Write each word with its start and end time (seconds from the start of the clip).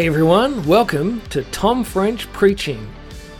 Hey 0.00 0.06
everyone, 0.06 0.64
welcome 0.66 1.20
to 1.28 1.42
Tom 1.50 1.84
French 1.84 2.26
Preaching. 2.32 2.90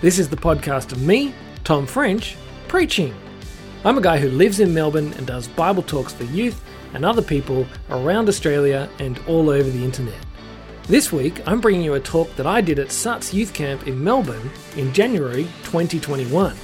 This 0.02 0.18
is 0.18 0.28
the 0.28 0.36
podcast 0.36 0.92
of 0.92 1.00
me, 1.00 1.32
Tom 1.64 1.86
French, 1.86 2.36
preaching. 2.68 3.14
I'm 3.82 3.96
a 3.96 4.02
guy 4.02 4.18
who 4.18 4.28
lives 4.28 4.60
in 4.60 4.74
Melbourne 4.74 5.14
and 5.14 5.26
does 5.26 5.48
Bible 5.48 5.82
talks 5.82 6.12
for 6.12 6.24
youth 6.24 6.62
and 6.92 7.02
other 7.02 7.22
people 7.22 7.66
around 7.88 8.28
Australia 8.28 8.90
and 8.98 9.18
all 9.26 9.48
over 9.48 9.70
the 9.70 9.82
internet. 9.82 10.18
This 10.82 11.10
week, 11.10 11.40
I'm 11.48 11.62
bringing 11.62 11.80
you 11.80 11.94
a 11.94 12.00
talk 12.00 12.36
that 12.36 12.46
I 12.46 12.60
did 12.60 12.78
at 12.78 12.92
Suts 12.92 13.32
Youth 13.32 13.54
Camp 13.54 13.86
in 13.86 14.04
Melbourne 14.04 14.50
in 14.76 14.92
January 14.92 15.44
2021. 15.62 16.54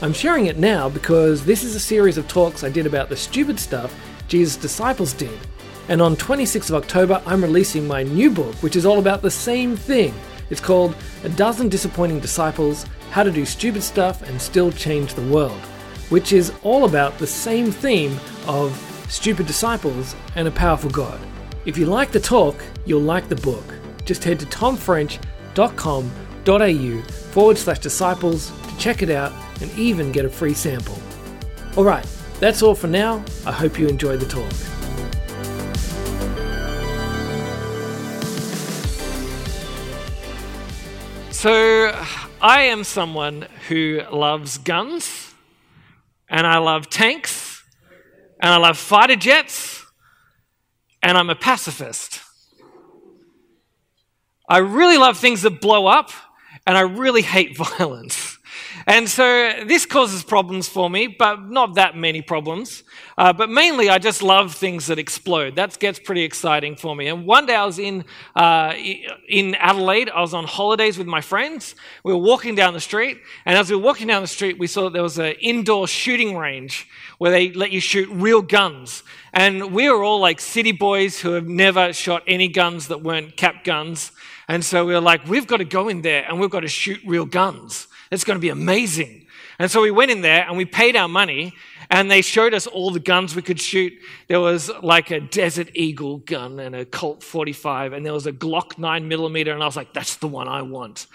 I'm 0.00 0.14
sharing 0.14 0.46
it 0.46 0.56
now 0.56 0.88
because 0.88 1.44
this 1.44 1.62
is 1.62 1.74
a 1.74 1.80
series 1.80 2.16
of 2.16 2.26
talks 2.28 2.64
I 2.64 2.70
did 2.70 2.86
about 2.86 3.10
the 3.10 3.16
stupid 3.18 3.60
stuff 3.60 3.94
Jesus' 4.26 4.56
disciples 4.56 5.12
did 5.12 5.38
and 5.88 6.00
on 6.00 6.16
26th 6.16 6.70
of 6.70 6.76
October, 6.76 7.22
I'm 7.26 7.42
releasing 7.42 7.86
my 7.86 8.02
new 8.02 8.30
book, 8.30 8.54
which 8.56 8.76
is 8.76 8.86
all 8.86 8.98
about 8.98 9.22
the 9.22 9.30
same 9.30 9.76
thing. 9.76 10.14
It's 10.50 10.60
called 10.60 10.94
A 11.24 11.28
Dozen 11.28 11.68
Disappointing 11.68 12.20
Disciples 12.20 12.86
How 13.10 13.22
to 13.22 13.30
Do 13.30 13.44
Stupid 13.44 13.82
Stuff 13.82 14.22
and 14.22 14.40
Still 14.40 14.72
Change 14.72 15.14
the 15.14 15.22
World, 15.22 15.60
which 16.08 16.32
is 16.32 16.52
all 16.62 16.84
about 16.84 17.18
the 17.18 17.26
same 17.26 17.70
theme 17.70 18.18
of 18.46 18.72
stupid 19.08 19.46
disciples 19.46 20.14
and 20.36 20.48
a 20.48 20.50
powerful 20.50 20.90
God. 20.90 21.20
If 21.66 21.78
you 21.78 21.86
like 21.86 22.12
the 22.12 22.20
talk, 22.20 22.56
you'll 22.86 23.00
like 23.00 23.28
the 23.28 23.36
book. 23.36 23.64
Just 24.04 24.24
head 24.24 24.38
to 24.40 24.46
tomfrench.com.au 24.46 27.02
forward 27.32 27.58
slash 27.58 27.78
disciples 27.78 28.52
to 28.68 28.78
check 28.78 29.02
it 29.02 29.10
out 29.10 29.32
and 29.60 29.70
even 29.78 30.12
get 30.12 30.24
a 30.24 30.30
free 30.30 30.54
sample. 30.54 30.98
Alright, 31.76 32.06
that's 32.40 32.62
all 32.62 32.74
for 32.74 32.88
now. 32.88 33.22
I 33.46 33.52
hope 33.52 33.78
you 33.78 33.88
enjoy 33.88 34.16
the 34.16 34.26
talk. 34.26 34.52
So, 41.44 41.94
I 42.40 42.62
am 42.62 42.84
someone 42.84 43.46
who 43.68 44.00
loves 44.10 44.56
guns, 44.56 45.34
and 46.26 46.46
I 46.46 46.56
love 46.56 46.88
tanks, 46.88 47.62
and 48.40 48.50
I 48.50 48.56
love 48.56 48.78
fighter 48.78 49.14
jets, 49.14 49.84
and 51.02 51.18
I'm 51.18 51.28
a 51.28 51.34
pacifist. 51.34 52.22
I 54.48 54.56
really 54.56 54.96
love 54.96 55.18
things 55.18 55.42
that 55.42 55.60
blow 55.60 55.86
up, 55.86 56.12
and 56.66 56.78
I 56.78 56.80
really 56.80 57.20
hate 57.20 57.54
violence. 57.78 58.33
And 58.86 59.08
so 59.08 59.64
this 59.66 59.86
causes 59.86 60.22
problems 60.22 60.68
for 60.68 60.90
me, 60.90 61.06
but 61.06 61.50
not 61.50 61.74
that 61.76 61.96
many 61.96 62.20
problems. 62.20 62.84
Uh, 63.16 63.32
but 63.32 63.48
mainly, 63.48 63.88
I 63.88 63.98
just 63.98 64.22
love 64.22 64.54
things 64.54 64.88
that 64.88 64.98
explode. 64.98 65.56
That 65.56 65.78
gets 65.78 65.98
pretty 65.98 66.22
exciting 66.22 66.76
for 66.76 66.94
me. 66.94 67.08
And 67.08 67.26
one 67.26 67.46
day 67.46 67.54
I 67.54 67.64
was 67.64 67.78
in, 67.78 68.04
uh, 68.36 68.74
in 69.26 69.54
Adelaide. 69.54 70.10
I 70.10 70.20
was 70.20 70.34
on 70.34 70.44
holidays 70.44 70.98
with 70.98 71.06
my 71.06 71.22
friends. 71.22 71.74
We 72.04 72.12
were 72.12 72.18
walking 72.18 72.54
down 72.54 72.74
the 72.74 72.80
street. 72.80 73.20
And 73.46 73.56
as 73.56 73.70
we 73.70 73.76
were 73.76 73.82
walking 73.82 74.06
down 74.06 74.20
the 74.20 74.28
street, 74.28 74.58
we 74.58 74.66
saw 74.66 74.84
that 74.84 74.92
there 74.92 75.02
was 75.02 75.18
an 75.18 75.34
indoor 75.40 75.88
shooting 75.88 76.36
range 76.36 76.86
where 77.18 77.30
they 77.30 77.52
let 77.52 77.70
you 77.70 77.80
shoot 77.80 78.08
real 78.10 78.42
guns. 78.42 79.02
And 79.32 79.72
we 79.72 79.88
were 79.88 80.02
all 80.02 80.20
like 80.20 80.40
city 80.40 80.72
boys 80.72 81.20
who 81.20 81.32
have 81.32 81.48
never 81.48 81.92
shot 81.94 82.22
any 82.26 82.48
guns 82.48 82.88
that 82.88 83.02
weren't 83.02 83.36
cap 83.36 83.64
guns. 83.64 84.12
And 84.46 84.62
so 84.62 84.84
we 84.84 84.92
were 84.92 85.00
like, 85.00 85.26
we've 85.26 85.46
got 85.46 85.56
to 85.56 85.64
go 85.64 85.88
in 85.88 86.02
there 86.02 86.24
and 86.28 86.38
we've 86.38 86.50
got 86.50 86.60
to 86.60 86.68
shoot 86.68 87.00
real 87.06 87.24
guns. 87.24 87.88
It's 88.14 88.24
going 88.24 88.36
to 88.36 88.40
be 88.40 88.48
amazing. 88.48 89.26
And 89.58 89.70
so 89.70 89.82
we 89.82 89.90
went 89.90 90.10
in 90.10 90.22
there 90.22 90.46
and 90.46 90.56
we 90.56 90.64
paid 90.64 90.96
our 90.96 91.08
money 91.08 91.54
and 91.90 92.10
they 92.10 92.22
showed 92.22 92.54
us 92.54 92.66
all 92.66 92.90
the 92.90 93.00
guns 93.00 93.36
we 93.36 93.42
could 93.42 93.60
shoot. 93.60 93.92
There 94.28 94.40
was 94.40 94.70
like 94.82 95.10
a 95.10 95.20
Desert 95.20 95.70
Eagle 95.74 96.18
gun 96.18 96.58
and 96.60 96.74
a 96.74 96.84
Colt 96.84 97.22
45 97.22 97.92
and 97.92 98.04
there 98.06 98.12
was 98.12 98.26
a 98.26 98.32
Glock 98.32 98.78
9 98.78 99.06
millimeter 99.06 99.52
and 99.52 99.62
I 99.62 99.66
was 99.66 99.76
like, 99.76 99.92
that's 99.92 100.16
the 100.16 100.28
one 100.28 100.48
I 100.48 100.62
want. 100.62 101.06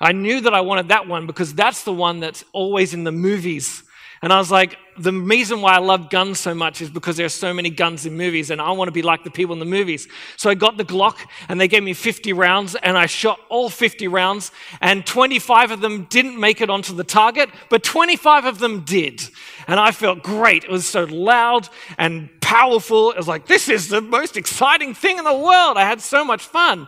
I 0.00 0.12
knew 0.12 0.40
that 0.42 0.54
I 0.54 0.60
wanted 0.60 0.88
that 0.88 1.08
one 1.08 1.26
because 1.26 1.54
that's 1.54 1.84
the 1.84 1.92
one 1.92 2.20
that's 2.20 2.44
always 2.52 2.94
in 2.94 3.04
the 3.04 3.12
movies. 3.12 3.82
And 4.22 4.32
I 4.32 4.38
was 4.38 4.52
like, 4.52 4.78
the 4.96 5.12
reason 5.12 5.62
why 5.62 5.74
I 5.74 5.78
love 5.78 6.10
guns 6.10 6.38
so 6.38 6.54
much 6.54 6.80
is 6.80 6.90
because 6.90 7.16
there 7.16 7.26
are 7.26 7.30
so 7.30 7.52
many 7.52 7.70
guns 7.70 8.06
in 8.06 8.16
movies 8.16 8.50
and 8.50 8.60
I 8.60 8.70
want 8.72 8.88
to 8.88 8.92
be 8.92 9.02
like 9.02 9.24
the 9.24 9.30
people 9.30 9.52
in 9.52 9.58
the 9.58 9.64
movies. 9.64 10.06
So 10.36 10.48
I 10.48 10.54
got 10.54 10.76
the 10.76 10.84
Glock 10.84 11.16
and 11.48 11.60
they 11.60 11.66
gave 11.66 11.82
me 11.82 11.92
50 11.92 12.32
rounds 12.32 12.76
and 12.76 12.96
I 12.96 13.06
shot 13.06 13.40
all 13.48 13.68
50 13.68 14.06
rounds 14.08 14.52
and 14.80 15.04
25 15.04 15.72
of 15.72 15.80
them 15.80 16.04
didn't 16.04 16.38
make 16.38 16.60
it 16.60 16.70
onto 16.70 16.94
the 16.94 17.04
target, 17.04 17.50
but 17.68 17.82
25 17.82 18.44
of 18.44 18.58
them 18.58 18.80
did. 18.80 19.22
And 19.66 19.80
I 19.80 19.90
felt 19.90 20.22
great. 20.22 20.64
It 20.64 20.70
was 20.70 20.86
so 20.86 21.04
loud 21.04 21.68
and 21.98 22.28
powerful. 22.52 23.12
It 23.12 23.16
was 23.16 23.28
like, 23.28 23.46
this 23.46 23.70
is 23.70 23.88
the 23.88 24.02
most 24.02 24.36
exciting 24.36 24.92
thing 24.92 25.16
in 25.16 25.24
the 25.24 25.32
world. 25.32 25.78
I 25.78 25.86
had 25.86 26.02
so 26.02 26.22
much 26.22 26.44
fun. 26.44 26.80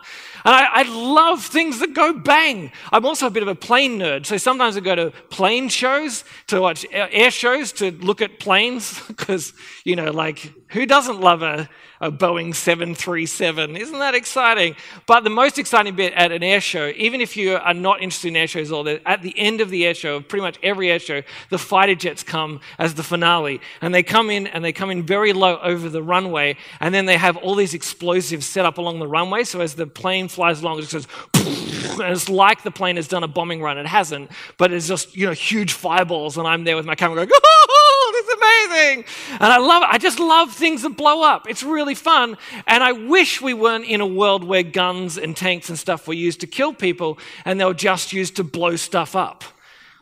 And 0.45 0.53
I, 0.53 0.67
I, 0.71 0.83
love 0.83 1.43
things 1.43 1.79
that 1.79 1.95
go 1.95 2.13
bang. 2.13 2.71
I'm 2.91 3.03
also 3.03 3.25
a 3.25 3.31
bit 3.31 3.41
of 3.41 3.49
a 3.49 3.55
plane 3.55 3.97
nerd. 3.97 4.27
So 4.27 4.37
sometimes 4.37 4.77
I 4.77 4.81
go 4.81 4.93
to 4.93 5.09
plane 5.31 5.69
shows 5.69 6.23
to 6.47 6.61
watch 6.61 6.85
air 6.91 7.31
shows 7.31 7.71
to 7.73 7.89
look 7.89 8.21
at 8.21 8.39
planes 8.39 9.01
because, 9.07 9.53
you 9.83 9.95
know, 9.95 10.11
like 10.11 10.53
who 10.69 10.85
doesn't 10.85 11.21
love 11.21 11.41
a, 11.41 11.69
a 12.01 12.11
Boeing 12.11 12.53
737? 12.53 13.77
Isn't 13.77 13.99
that 13.99 14.13
exciting? 14.13 14.75
But 15.07 15.23
the 15.23 15.29
most 15.29 15.57
exciting 15.57 15.95
bit 15.95 16.13
at 16.13 16.31
an 16.31 16.43
air 16.43 16.59
show, 16.59 16.91
even 16.95 17.21
if 17.21 17.37
you 17.37 17.55
are 17.55 17.73
not 17.73 18.01
interested 18.01 18.27
in 18.27 18.35
air 18.35 18.47
shows 18.47 18.71
or 18.71 18.99
at 19.05 19.21
the 19.21 19.33
end 19.39 19.61
of 19.61 19.69
the 19.69 19.85
air 19.85 19.93
show, 19.93 20.19
pretty 20.19 20.41
much 20.43 20.59
every 20.61 20.91
air 20.91 20.99
show, 20.99 21.21
the 21.49 21.57
fighter 21.57 21.95
jets 21.95 22.23
come 22.23 22.59
as 22.77 22.95
the 22.95 23.03
finale. 23.03 23.61
And 23.81 23.93
they 23.95 24.03
come 24.03 24.29
in 24.29 24.47
and 24.47 24.63
they 24.63 24.73
come 24.73 24.89
in 24.89 25.03
very 25.03 25.33
low 25.33 25.54
over 25.61 25.89
the 25.89 26.03
runway. 26.03 26.57
And 26.79 26.93
then 26.93 27.05
they 27.05 27.17
have 27.17 27.37
all 27.37 27.55
these 27.55 27.73
explosives 27.73 28.45
set 28.45 28.65
up 28.65 28.77
along 28.77 28.99
the 28.99 29.07
runway. 29.07 29.43
So 29.43 29.61
as 29.61 29.75
the 29.75 29.87
plane 29.87 30.27
flies 30.27 30.61
along, 30.61 30.79
it 30.79 30.87
just 30.87 30.93
goes, 30.93 31.07
and 31.99 32.11
it's 32.11 32.29
like 32.29 32.63
the 32.63 32.71
plane 32.71 32.95
has 32.95 33.07
done 33.07 33.23
a 33.23 33.27
bombing 33.27 33.61
run. 33.61 33.77
It 33.77 33.85
hasn't, 33.85 34.31
but 34.57 34.71
it's 34.71 34.87
just, 34.87 35.15
you 35.15 35.25
know, 35.25 35.33
huge 35.33 35.73
fireballs. 35.73 36.37
And 36.37 36.47
I'm 36.47 36.63
there 36.63 36.75
with 36.75 36.85
my 36.85 36.95
camera 36.95 37.15
going, 37.15 37.29
oh, 37.33 38.11
this 38.13 38.27
is 38.27 38.33
amazing. 38.33 39.05
And 39.39 39.53
I 39.53 39.57
love 39.57 39.83
it. 39.83 39.89
I 39.91 39.97
just 39.97 40.19
love 40.19 40.53
things 40.53 40.81
that 40.83 40.97
blow 40.97 41.23
up. 41.23 41.49
It's 41.49 41.63
really 41.63 41.95
fun. 41.95 42.37
And 42.67 42.83
I 42.83 42.91
wish 42.91 43.41
we 43.41 43.53
weren't 43.53 43.85
in 43.85 44.01
a 44.01 44.07
world 44.07 44.43
where 44.43 44.63
guns 44.63 45.17
and 45.17 45.35
tanks 45.35 45.69
and 45.69 45.77
stuff 45.79 46.07
were 46.07 46.13
used 46.13 46.41
to 46.41 46.47
kill 46.47 46.73
people 46.73 47.17
and 47.43 47.59
they 47.59 47.65
were 47.65 47.73
just 47.73 48.13
used 48.13 48.35
to 48.37 48.43
blow 48.43 48.75
stuff 48.75 49.15
up. 49.15 49.43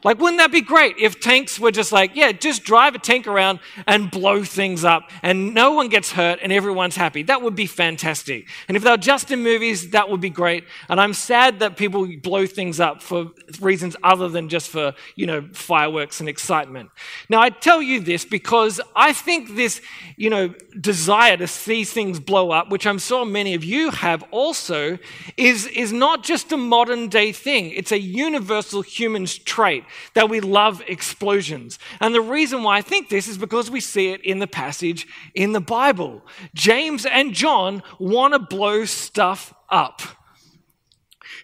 Like, 0.04 0.20
wouldn't 0.20 0.40
that 0.40 0.52
be 0.52 0.62
great 0.62 0.98
if 0.98 1.20
tanks 1.20 1.60
were 1.60 1.72
just 1.72 1.92
like, 1.92 2.16
yeah, 2.16 2.32
just 2.32 2.64
drive 2.64 2.96
a 2.96 3.00
tank 3.00 3.28
around 3.28 3.60
and 3.88 4.12
blow 4.12 4.44
things 4.44 4.84
up 4.84 5.10
and 5.22 5.54
no 5.54 5.72
one 5.72 5.88
gets 5.88 6.12
hurt 6.12 6.40
and 6.42 6.52
everyone's 6.52 6.96
happy? 6.96 7.24
That 7.24 7.42
would 7.42 7.56
be 7.56 7.66
fantastic. 7.66 8.48
And 8.68 8.76
if 8.76 8.84
they 8.84 8.92
were 8.92 8.98
just 8.98 9.32
in 9.32 9.42
movies, 9.42 9.92
that 9.92 10.10
would 10.10 10.22
be 10.22 10.30
great. 10.30 10.66
And 10.90 11.00
I'm 11.00 11.14
sad 11.14 11.60
that 11.60 11.78
people 11.78 12.08
blow 12.22 12.46
things 12.46 12.80
up 12.80 13.02
for 13.02 13.32
reasons 13.62 13.96
other 14.04 14.28
than 14.28 14.50
just 14.50 14.70
for, 14.70 14.94
you 15.16 15.26
know, 15.26 15.48
fireworks 15.54 16.20
and 16.20 16.28
excitement. 16.28 16.90
Now, 17.30 17.42
I 17.42 17.50
tell 17.50 17.82
you 17.82 18.02
this 18.02 18.26
because 18.26 18.82
I 18.96 19.14
think 19.14 19.56
this, 19.56 19.82
you 20.18 20.30
know, 20.30 20.54
desire 20.80 21.38
to 21.38 21.48
see 21.48 21.86
things 21.86 22.20
blow 22.20 22.52
up, 22.52 22.70
which 22.70 22.86
I'm 22.86 23.00
sure 23.00 23.26
many 23.26 23.54
of 23.54 23.64
you 23.64 23.92
have 23.92 24.24
also, 24.32 24.98
is, 25.38 25.68
is 25.68 25.94
not 25.94 26.24
just 26.24 26.52
a 26.52 26.58
modern 26.58 27.08
day 27.08 27.32
thing. 27.32 27.72
It's 27.72 27.92
a 27.92 28.00
universal 28.00 28.82
human 28.82 29.26
trait 29.26 29.86
that 30.14 30.30
we 30.30 30.40
love 30.40 30.82
explosions. 30.88 31.80
And 32.00 32.14
the 32.14 32.22
reason 32.22 32.64
why 32.64 32.78
I 32.78 32.82
think 32.82 33.10
this 33.10 33.28
is 33.28 33.38
because 33.38 33.70
we 33.70 33.80
see 33.80 34.10
it 34.10 34.22
in 34.22 34.40
the 34.40 34.48
passage 34.48 35.08
in 35.34 35.52
the 35.52 35.62
Bible. 35.62 36.22
James 36.54 37.06
and 37.06 37.34
John 37.34 37.84
want 38.00 38.34
to 38.34 38.40
blow 38.40 38.86
stuff 38.86 39.54
up. 39.70 40.02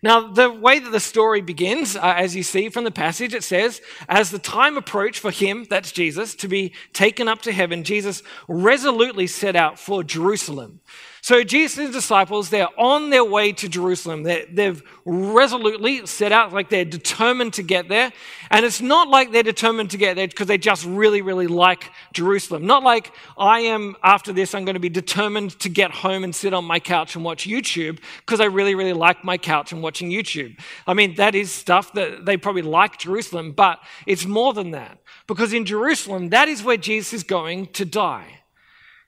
Now, 0.02 0.32
the 0.32 0.50
way 0.50 0.80
that 0.80 0.92
the 0.92 1.00
story 1.00 1.42
begins, 1.42 1.98
uh, 1.98 2.14
as 2.16 2.36
you 2.36 2.44
see 2.44 2.70
from 2.70 2.86
the 2.86 2.92
passage, 2.92 3.34
it 3.34 3.44
says, 3.44 3.82
As 4.08 4.32
the 4.32 4.40
time 4.40 4.78
approached 4.78 5.20
for 5.20 5.32
him, 5.32 5.66
that's 5.70 5.92
Jesus, 5.92 6.36
to 6.36 6.48
be 6.48 6.74
taken 6.94 7.28
up 7.28 7.42
to 7.42 7.52
heaven, 7.52 7.84
Jesus 7.84 8.24
resolutely 8.48 9.28
set 9.28 9.58
out 9.58 9.78
for 9.78 10.04
Jerusalem. 10.04 10.80
So 11.22 11.44
Jesus' 11.44 11.78
and 11.78 11.88
his 11.88 11.96
disciples, 11.96 12.50
they're 12.50 12.80
on 12.80 13.10
their 13.10 13.24
way 13.24 13.52
to 13.54 13.68
Jerusalem. 13.68 14.24
they 14.24 14.46
have 14.58 14.82
resolutely 15.06 16.06
set 16.06 16.32
out, 16.32 16.54
like 16.54 16.70
they're 16.70 16.86
determined 16.86 17.54
to 17.54 17.64
get 17.64 17.90
there. 17.90 18.12
And 18.50 18.66
it's 18.66 18.82
not 18.82 19.10
like 19.10 19.32
they're 19.32 19.44
determined 19.44 19.92
to 19.92 19.98
get 19.98 20.16
there 20.16 20.28
because 20.28 20.48
they 20.48 20.58
just 20.58 20.86
really, 20.86 21.22
really 21.22 21.48
like 21.48 21.92
Jerusalem. 22.14 22.66
Not 22.66 22.84
like 22.84 23.12
I 23.38 23.62
am, 23.62 23.96
after 24.04 24.32
this, 24.32 24.56
I'm 24.56 24.66
going 24.66 24.76
to 24.76 24.80
be 24.80 24.90
determined 24.90 25.60
to 25.60 25.70
get 25.70 25.92
home 25.92 26.24
and 26.24 26.34
sit 26.34 26.54
on 26.54 26.66
my 26.66 26.80
couch 26.80 27.16
and 27.16 27.24
watch 27.24 27.46
YouTube 27.46 28.00
because 28.20 28.40
I 28.40 28.46
really, 28.46 28.76
really 28.76 28.94
like 28.94 29.24
my 29.24 29.38
couch 29.38 29.72
and 29.72 29.84
watching 29.84 30.10
YouTube. 30.10 30.58
I 30.88 30.94
mean, 30.94 31.16
that 31.16 31.36
is 31.36 31.52
stuff 31.52 31.94
that 31.94 32.26
they 32.26 32.38
probably 32.38 32.62
like 32.62 32.98
Jerusalem, 32.98 33.52
but 33.52 33.80
it's 34.06 34.26
more 34.26 34.54
than 34.54 34.72
that. 34.72 35.00
Because 35.28 35.54
in 35.54 35.66
Jerusalem, 35.66 36.30
that 36.30 36.48
is 36.48 36.64
where 36.64 36.78
Jesus 36.78 37.14
is 37.14 37.24
going 37.24 37.68
to 37.74 37.86
die. 37.86 38.39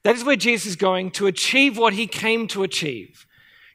That 0.03 0.15
is 0.15 0.23
where 0.23 0.35
Jesus 0.35 0.67
is 0.67 0.75
going 0.75 1.11
to 1.11 1.27
achieve 1.27 1.77
what 1.77 1.93
he 1.93 2.07
came 2.07 2.47
to 2.49 2.63
achieve 2.63 3.27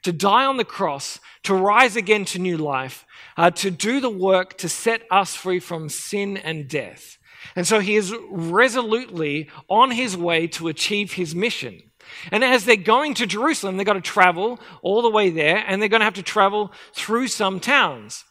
to 0.07 0.13
die 0.13 0.45
on 0.45 0.57
the 0.57 0.65
cross, 0.65 1.19
to 1.43 1.53
rise 1.53 1.97
again 1.97 2.25
to 2.25 2.39
new 2.39 2.57
life, 2.57 3.05
uh, 3.37 3.51
to 3.51 3.73
do 3.73 4.01
the 4.01 4.09
work 4.09 4.57
to 4.57 4.69
set 4.69 5.03
us 5.11 5.35
free 5.35 5.59
from 5.59 5.89
sin 5.89 6.37
and 6.37 6.69
death. 6.69 7.19
And 7.57 7.67
so 7.67 7.81
he 7.81 7.97
is 7.97 8.15
resolutely 8.31 9.51
on 9.69 9.91
his 9.91 10.17
way 10.17 10.47
to 10.49 10.69
achieve 10.69 11.15
his 11.15 11.35
mission. 11.35 11.83
And 12.31 12.45
as 12.45 12.65
they're 12.65 12.77
going 12.77 13.15
to 13.15 13.27
Jerusalem, 13.27 13.77
they've 13.77 13.87
got 13.87 13.95
to 13.95 14.01
travel 14.01 14.61
all 14.81 15.03
the 15.03 15.11
way 15.11 15.31
there, 15.31 15.65
and 15.67 15.83
they're 15.83 15.89
going 15.89 16.03
to 16.03 16.07
have 16.07 16.15
to 16.15 16.23
travel 16.23 16.73
through 16.95 17.27
some 17.27 17.59
towns. 17.59 18.25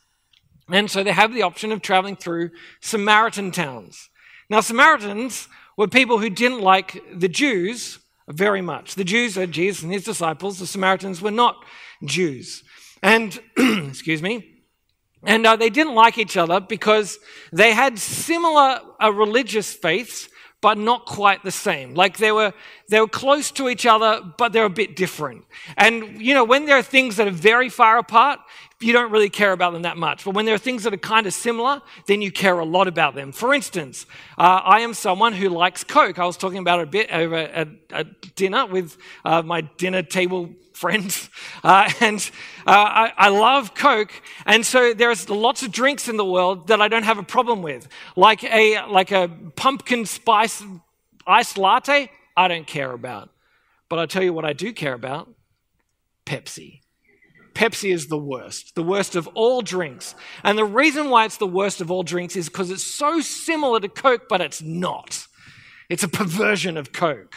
And 0.70 0.90
so 0.90 1.04
they 1.04 1.12
have 1.12 1.34
the 1.34 1.44
option 1.44 1.74
of 1.74 1.82
traveling 1.82 2.16
through 2.16 2.52
Samaritan 2.80 3.52
towns. 3.52 4.10
Now, 4.50 4.62
Samaritans 4.62 5.50
were 5.78 5.88
people 5.88 6.20
who 6.20 6.30
didn't 6.30 6.62
like 6.62 7.04
the 7.14 7.30
Jews 7.30 8.00
very 8.28 8.62
much. 8.62 8.96
The 8.96 9.04
Jews 9.04 9.38
are 9.38 9.46
Jesus 9.46 9.84
and 9.84 9.94
his 9.94 10.04
disciples, 10.04 10.60
the 10.60 10.68
Samaritans 10.68 11.22
were 11.22 11.32
not 11.32 11.58
Jews. 12.04 12.64
And, 13.04 13.40
excuse 13.58 14.22
me, 14.22 14.56
and 15.24 15.46
uh, 15.46 15.56
they 15.56 15.70
didn't 15.70 15.96
like 15.96 16.18
each 16.18 16.38
other 16.38 16.60
because 16.60 17.18
they 17.52 17.74
had 17.74 17.98
similar 17.98 18.80
uh, 19.04 19.12
religious 19.12 19.74
faiths, 19.74 20.30
but 20.62 20.78
not 20.78 21.06
quite 21.06 21.44
the 21.44 21.52
same. 21.52 21.94
Like 21.94 22.18
they 22.18 22.32
were, 22.32 22.54
they 22.90 23.00
were 23.00 23.08
close 23.08 23.52
to 23.52 23.70
each 23.70 23.86
other, 23.86 24.22
but 24.38 24.54
they're 24.54 24.66
a 24.66 24.70
bit 24.70 24.96
different. 24.96 25.46
And, 25.78 26.22
you 26.22 26.34
know, 26.34 26.44
when 26.44 26.66
there 26.66 26.78
are 26.78 26.84
things 26.84 27.18
that 27.18 27.28
are 27.28 27.32
very 27.32 27.70
far 27.70 27.98
apart, 27.98 28.40
you 28.86 28.94
don't 28.94 29.12
really 29.12 29.30
care 29.30 29.52
about 29.52 29.74
them 29.74 29.82
that 29.82 29.98
much. 29.98 30.24
But 30.24 30.36
when 30.36 30.46
there 30.46 30.54
are 30.54 30.60
things 30.60 30.84
that 30.84 30.94
are 30.94 30.98
kind 30.98 31.26
of 31.26 31.34
similar, 31.34 31.82
then 32.06 32.22
you 32.22 32.32
care 32.32 32.60
a 32.60 32.66
lot 32.66 32.88
about 32.88 33.16
them. 33.16 33.32
For 33.32 33.52
instance, 33.52 34.06
uh, 34.38 34.62
I 34.64 34.82
am 34.82 34.94
someone 34.94 35.34
who 35.34 35.50
likes 35.50 35.84
Coke. 35.84 36.20
I 36.20 36.26
was 36.26 36.38
talking 36.38 36.60
about 36.60 36.80
it 36.80 36.84
a 36.84 36.92
bit 36.92 37.12
over 37.12 37.36
at, 37.36 37.68
at 37.90 38.36
dinner 38.36 38.68
with 38.68 38.98
uh, 39.26 39.42
my 39.42 39.62
dinner 39.62 40.04
table 40.04 40.52
friends. 40.74 41.30
Uh, 41.64 41.90
and 42.00 42.20
uh, 42.68 42.72
I, 42.72 43.14
I, 43.18 43.30
love 43.30 43.74
Coke. 43.74 44.12
And 44.46 44.66
so 44.66 44.94
there's 44.94 45.30
lots 45.30 45.64
of 45.64 45.72
drinks 45.72 46.08
in 46.08 46.18
the 46.18 46.26
world 46.26 46.68
that 46.68 46.82
I 46.82 46.88
don't 46.88 47.04
have 47.04 47.18
a 47.18 47.24
problem 47.24 47.62
with. 47.64 47.88
Like 48.16 48.44
a, 48.44 48.86
like 48.88 49.12
a 49.12 49.30
pumpkin 49.56 50.06
spice 50.06 50.62
iced 51.26 51.58
latte, 51.58 52.12
I 52.38 52.48
don't 52.48 52.68
care 52.68 52.92
about. 52.92 53.32
But 53.90 54.00
I'll 54.00 54.08
tell 54.08 54.24
you 54.24 54.34
what 54.34 54.46
I 54.46 54.54
do 54.54 54.74
care 54.74 54.94
about 54.94 55.34
Pepsi. 56.26 56.82
Pepsi 57.56 57.92
is 57.92 58.08
the 58.08 58.18
worst, 58.18 58.76
the 58.76 58.84
worst 58.84 59.16
of 59.16 59.28
all 59.34 59.62
drinks. 59.62 60.14
And 60.44 60.58
the 60.58 60.66
reason 60.66 61.10
why 61.10 61.26
it's 61.26 61.38
the 61.38 61.48
worst 61.48 61.82
of 61.82 61.90
all 61.90 62.04
drinks 62.04 62.36
is 62.36 62.50
because 62.50 62.70
it's 62.70 62.84
so 62.84 63.22
similar 63.22 63.80
to 63.80 63.88
Coke, 63.88 64.28
but 64.30 64.42
it's 64.42 64.62
not. 64.62 65.26
It's 65.90 66.04
a 66.04 66.08
perversion 66.08 66.78
of 66.78 66.92
Coke. 66.92 67.36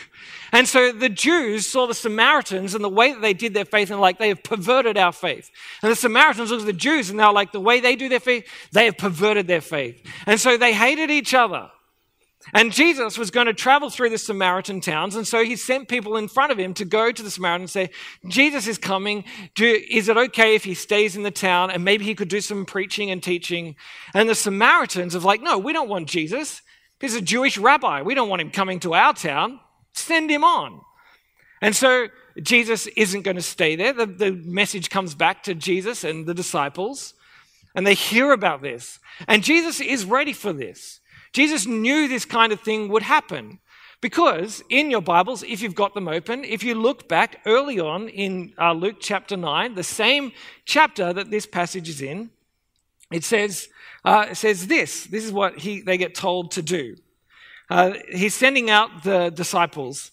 And 0.53 0.67
so 0.67 0.91
the 0.91 1.09
Jews 1.09 1.67
saw 1.67 1.87
the 1.87 1.95
Samaritans 1.95 2.75
and 2.75 2.83
the 2.83 2.89
way 2.89 3.13
that 3.13 3.21
they 3.21 3.35
did 3.35 3.55
their 3.55 3.65
faith 3.65 3.91
and 3.91 4.01
like, 4.01 4.19
they 4.19 4.29
have 4.29 4.43
perverted 4.43 4.97
our 4.97 5.13
faith. 5.13 5.51
And 5.83 5.93
the 5.93 5.97
Samaritans 5.97 6.51
looked 6.51 6.63
at 6.63 6.67
the 6.67 6.73
Jews 6.73 7.11
and 7.11 7.21
they're 7.21 7.31
like, 7.31 7.53
the 7.53 7.61
way 7.61 7.81
they 7.81 7.95
do 7.95 8.09
their 8.09 8.21
faith, 8.21 8.49
they 8.73 8.87
have 8.87 8.99
perverted 8.99 9.47
their 9.47 9.61
faith. 9.61 10.03
And 10.27 10.41
so 10.41 10.57
they 10.57 10.73
hated 10.73 11.11
each 11.11 11.33
other. 11.35 11.71
And 12.55 12.73
Jesus 12.73 13.19
was 13.19 13.31
going 13.31 13.47
to 13.47 13.53
travel 13.53 13.91
through 13.91 14.11
the 14.11 14.19
Samaritan 14.19 14.81
towns, 14.81 15.17
and 15.17 15.27
so 15.27 15.45
he 15.45 15.57
sent 15.57 15.89
people 15.89 16.17
in 16.17 16.29
front 16.29 16.53
of 16.53 16.59
him 16.59 16.75
to 16.75 16.85
go 16.85 17.13
to 17.13 17.23
the 17.23 17.31
Samaritan 17.31 17.63
and 17.63 17.71
say, 17.71 17.91
Jesus 18.27 18.67
is 18.67 18.79
coming. 18.79 19.25
Do, 19.55 19.67
is 19.91 20.09
it 20.09 20.17
okay 20.17 20.55
if 20.55 20.65
he 20.65 20.75
stays 20.75 21.17
in 21.17 21.23
the 21.23 21.31
town? 21.31 21.71
And 21.71 21.85
maybe 21.85 22.05
he 22.05 22.15
could 22.15 22.29
do 22.29 22.41
some 22.41 22.65
preaching 22.65 23.11
and 23.11 23.23
teaching. 23.23 23.77
And 24.15 24.29
the 24.29 24.35
Samaritans 24.35 25.15
are 25.15 25.21
like, 25.21 25.43
no, 25.43 25.59
we 25.59 25.73
don't 25.73 25.89
want 25.89 26.09
Jesus. 26.09 26.63
He's 27.01 27.15
a 27.15 27.21
Jewish 27.21 27.59
rabbi. 27.59 28.03
We 28.03 28.15
don't 28.15 28.29
want 28.29 28.43
him 28.43 28.51
coming 28.51 28.81
to 28.81 28.95
our 28.95 29.13
town. 29.13 29.61
Send 29.93 30.31
him 30.31 30.45
on. 30.45 30.81
And 31.61 31.75
so 31.75 32.09
Jesus 32.43 32.87
isn't 32.89 33.23
going 33.23 33.37
to 33.37 33.43
stay 33.43 33.77
there. 33.77 33.93
The, 33.93 34.07
the 34.07 34.33
message 34.33 34.91
comes 34.91 35.15
back 35.15 35.43
to 35.45 35.55
Jesus 35.55 36.05
and 36.05 36.27
the 36.27 36.35
disciples, 36.35 37.15
and 37.75 37.87
they 37.87 37.95
hear 37.95 38.33
about 38.33 38.63
this. 38.63 38.99
And 39.27 39.43
Jesus 39.43 39.81
is 39.81 40.05
ready 40.05 40.33
for 40.33 40.53
this. 40.53 40.98
Jesus 41.33 41.67
knew 41.67 42.09
this 42.09 42.25
kind 42.25 42.53
of 42.53 42.61
thing 42.61 42.89
would 42.89 43.03
happen. 43.03 43.61
Because 44.01 44.63
in 44.69 44.91
your 44.91 45.03
Bibles, 45.03 45.43
if 45.43 45.61
you've 45.61 45.75
got 45.75 45.95
them 45.95 46.07
open, 46.07 46.45
if 46.45 46.63
you 46.63 46.75
look 46.77 47.09
back 47.09 47.41
early 47.45 47.81
on 47.81 48.09
in 48.09 48.53
uh, 48.57 48.73
Luke 48.73 48.97
chapter 49.01 49.37
9, 49.37 49.75
the 49.75 49.83
same 49.83 50.31
chapter 50.65 51.13
that 51.13 51.31
this 51.31 51.47
passage 51.47 51.89
is 51.89 52.01
in, 52.01 52.31
it 53.11 53.25
says, 53.25 53.69
uh, 54.05 54.27
it 54.31 54.37
says 54.37 54.69
this. 54.69 55.05
This 55.05 55.25
is 55.25 55.33
what 55.33 55.59
he, 55.59 55.81
they 55.81 55.99
get 55.99 56.15
told 56.15 56.53
to 56.53 56.63
do. 56.63 56.97
Uh, 57.69 57.95
he's 58.11 58.35
sending 58.35 58.71
out 58.71 59.03
the 59.03 59.31
disciples, 59.31 60.13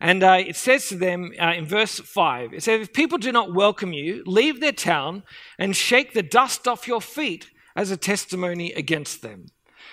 and 0.00 0.22
uh, 0.22 0.38
it 0.46 0.56
says 0.56 0.88
to 0.88 0.96
them 0.96 1.32
uh, 1.40 1.52
in 1.52 1.66
verse 1.66 2.00
5 2.00 2.54
it 2.54 2.62
says, 2.62 2.80
If 2.80 2.92
people 2.92 3.18
do 3.18 3.30
not 3.30 3.54
welcome 3.54 3.92
you, 3.92 4.22
leave 4.26 4.60
their 4.60 4.72
town 4.72 5.22
and 5.58 5.76
shake 5.76 6.14
the 6.14 6.22
dust 6.22 6.66
off 6.66 6.88
your 6.88 7.00
feet 7.00 7.50
as 7.76 7.90
a 7.90 7.96
testimony 7.96 8.72
against 8.72 9.22
them. 9.22 9.46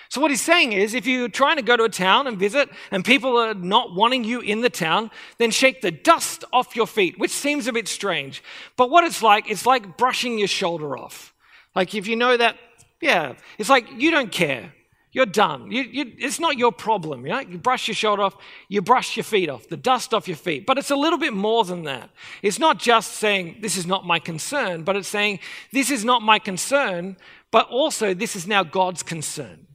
So, 0.08 0.20
what 0.20 0.30
he's 0.30 0.42
saying 0.42 0.72
is, 0.72 0.94
if 0.94 1.06
you're 1.06 1.28
trying 1.28 1.56
to 1.56 1.62
go 1.62 1.76
to 1.76 1.84
a 1.84 1.88
town 1.88 2.26
and 2.26 2.38
visit 2.38 2.68
and 2.90 3.04
people 3.04 3.36
are 3.36 3.54
not 3.54 3.94
wanting 3.94 4.24
you 4.24 4.40
in 4.40 4.60
the 4.60 4.70
town, 4.70 5.10
then 5.38 5.50
shake 5.50 5.80
the 5.80 5.90
dust 5.90 6.44
off 6.52 6.76
your 6.76 6.86
feet, 6.86 7.18
which 7.18 7.32
seems 7.32 7.66
a 7.66 7.72
bit 7.72 7.88
strange. 7.88 8.42
But 8.76 8.90
what 8.90 9.04
it's 9.04 9.22
like, 9.22 9.50
it's 9.50 9.66
like 9.66 9.96
brushing 9.96 10.38
your 10.38 10.48
shoulder 10.48 10.96
off. 10.96 11.34
Like, 11.74 11.94
if 11.94 12.06
you 12.06 12.16
know 12.16 12.36
that, 12.36 12.56
yeah, 13.00 13.34
it's 13.58 13.68
like 13.68 13.86
you 13.92 14.10
don't 14.10 14.30
care. 14.32 14.72
You're 15.16 15.24
done. 15.24 15.72
You, 15.72 15.82
you, 15.82 16.12
it's 16.18 16.38
not 16.38 16.58
your 16.58 16.70
problem. 16.70 17.24
You, 17.24 17.32
know? 17.32 17.38
you 17.40 17.56
brush 17.56 17.88
your 17.88 17.94
shoulder 17.94 18.22
off, 18.22 18.36
you 18.68 18.82
brush 18.82 19.16
your 19.16 19.24
feet 19.24 19.48
off, 19.48 19.66
the 19.66 19.76
dust 19.78 20.12
off 20.12 20.28
your 20.28 20.36
feet. 20.36 20.66
But 20.66 20.76
it's 20.76 20.90
a 20.90 20.96
little 20.96 21.18
bit 21.18 21.32
more 21.32 21.64
than 21.64 21.84
that. 21.84 22.10
It's 22.42 22.58
not 22.58 22.78
just 22.78 23.14
saying, 23.14 23.56
This 23.62 23.78
is 23.78 23.86
not 23.86 24.04
my 24.04 24.18
concern, 24.18 24.82
but 24.82 24.94
it's 24.94 25.08
saying, 25.08 25.38
This 25.72 25.90
is 25.90 26.04
not 26.04 26.20
my 26.20 26.38
concern, 26.38 27.16
but 27.50 27.66
also 27.70 28.12
this 28.12 28.36
is 28.36 28.46
now 28.46 28.62
God's 28.62 29.02
concern. 29.02 29.65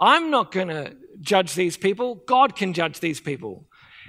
I'm 0.00 0.30
not 0.30 0.52
going 0.52 0.68
to 0.68 0.96
judge 1.20 1.54
these 1.54 1.76
people. 1.76 2.16
God 2.26 2.54
can 2.56 2.72
judge 2.72 3.00
these 3.00 3.20
people. 3.20 3.66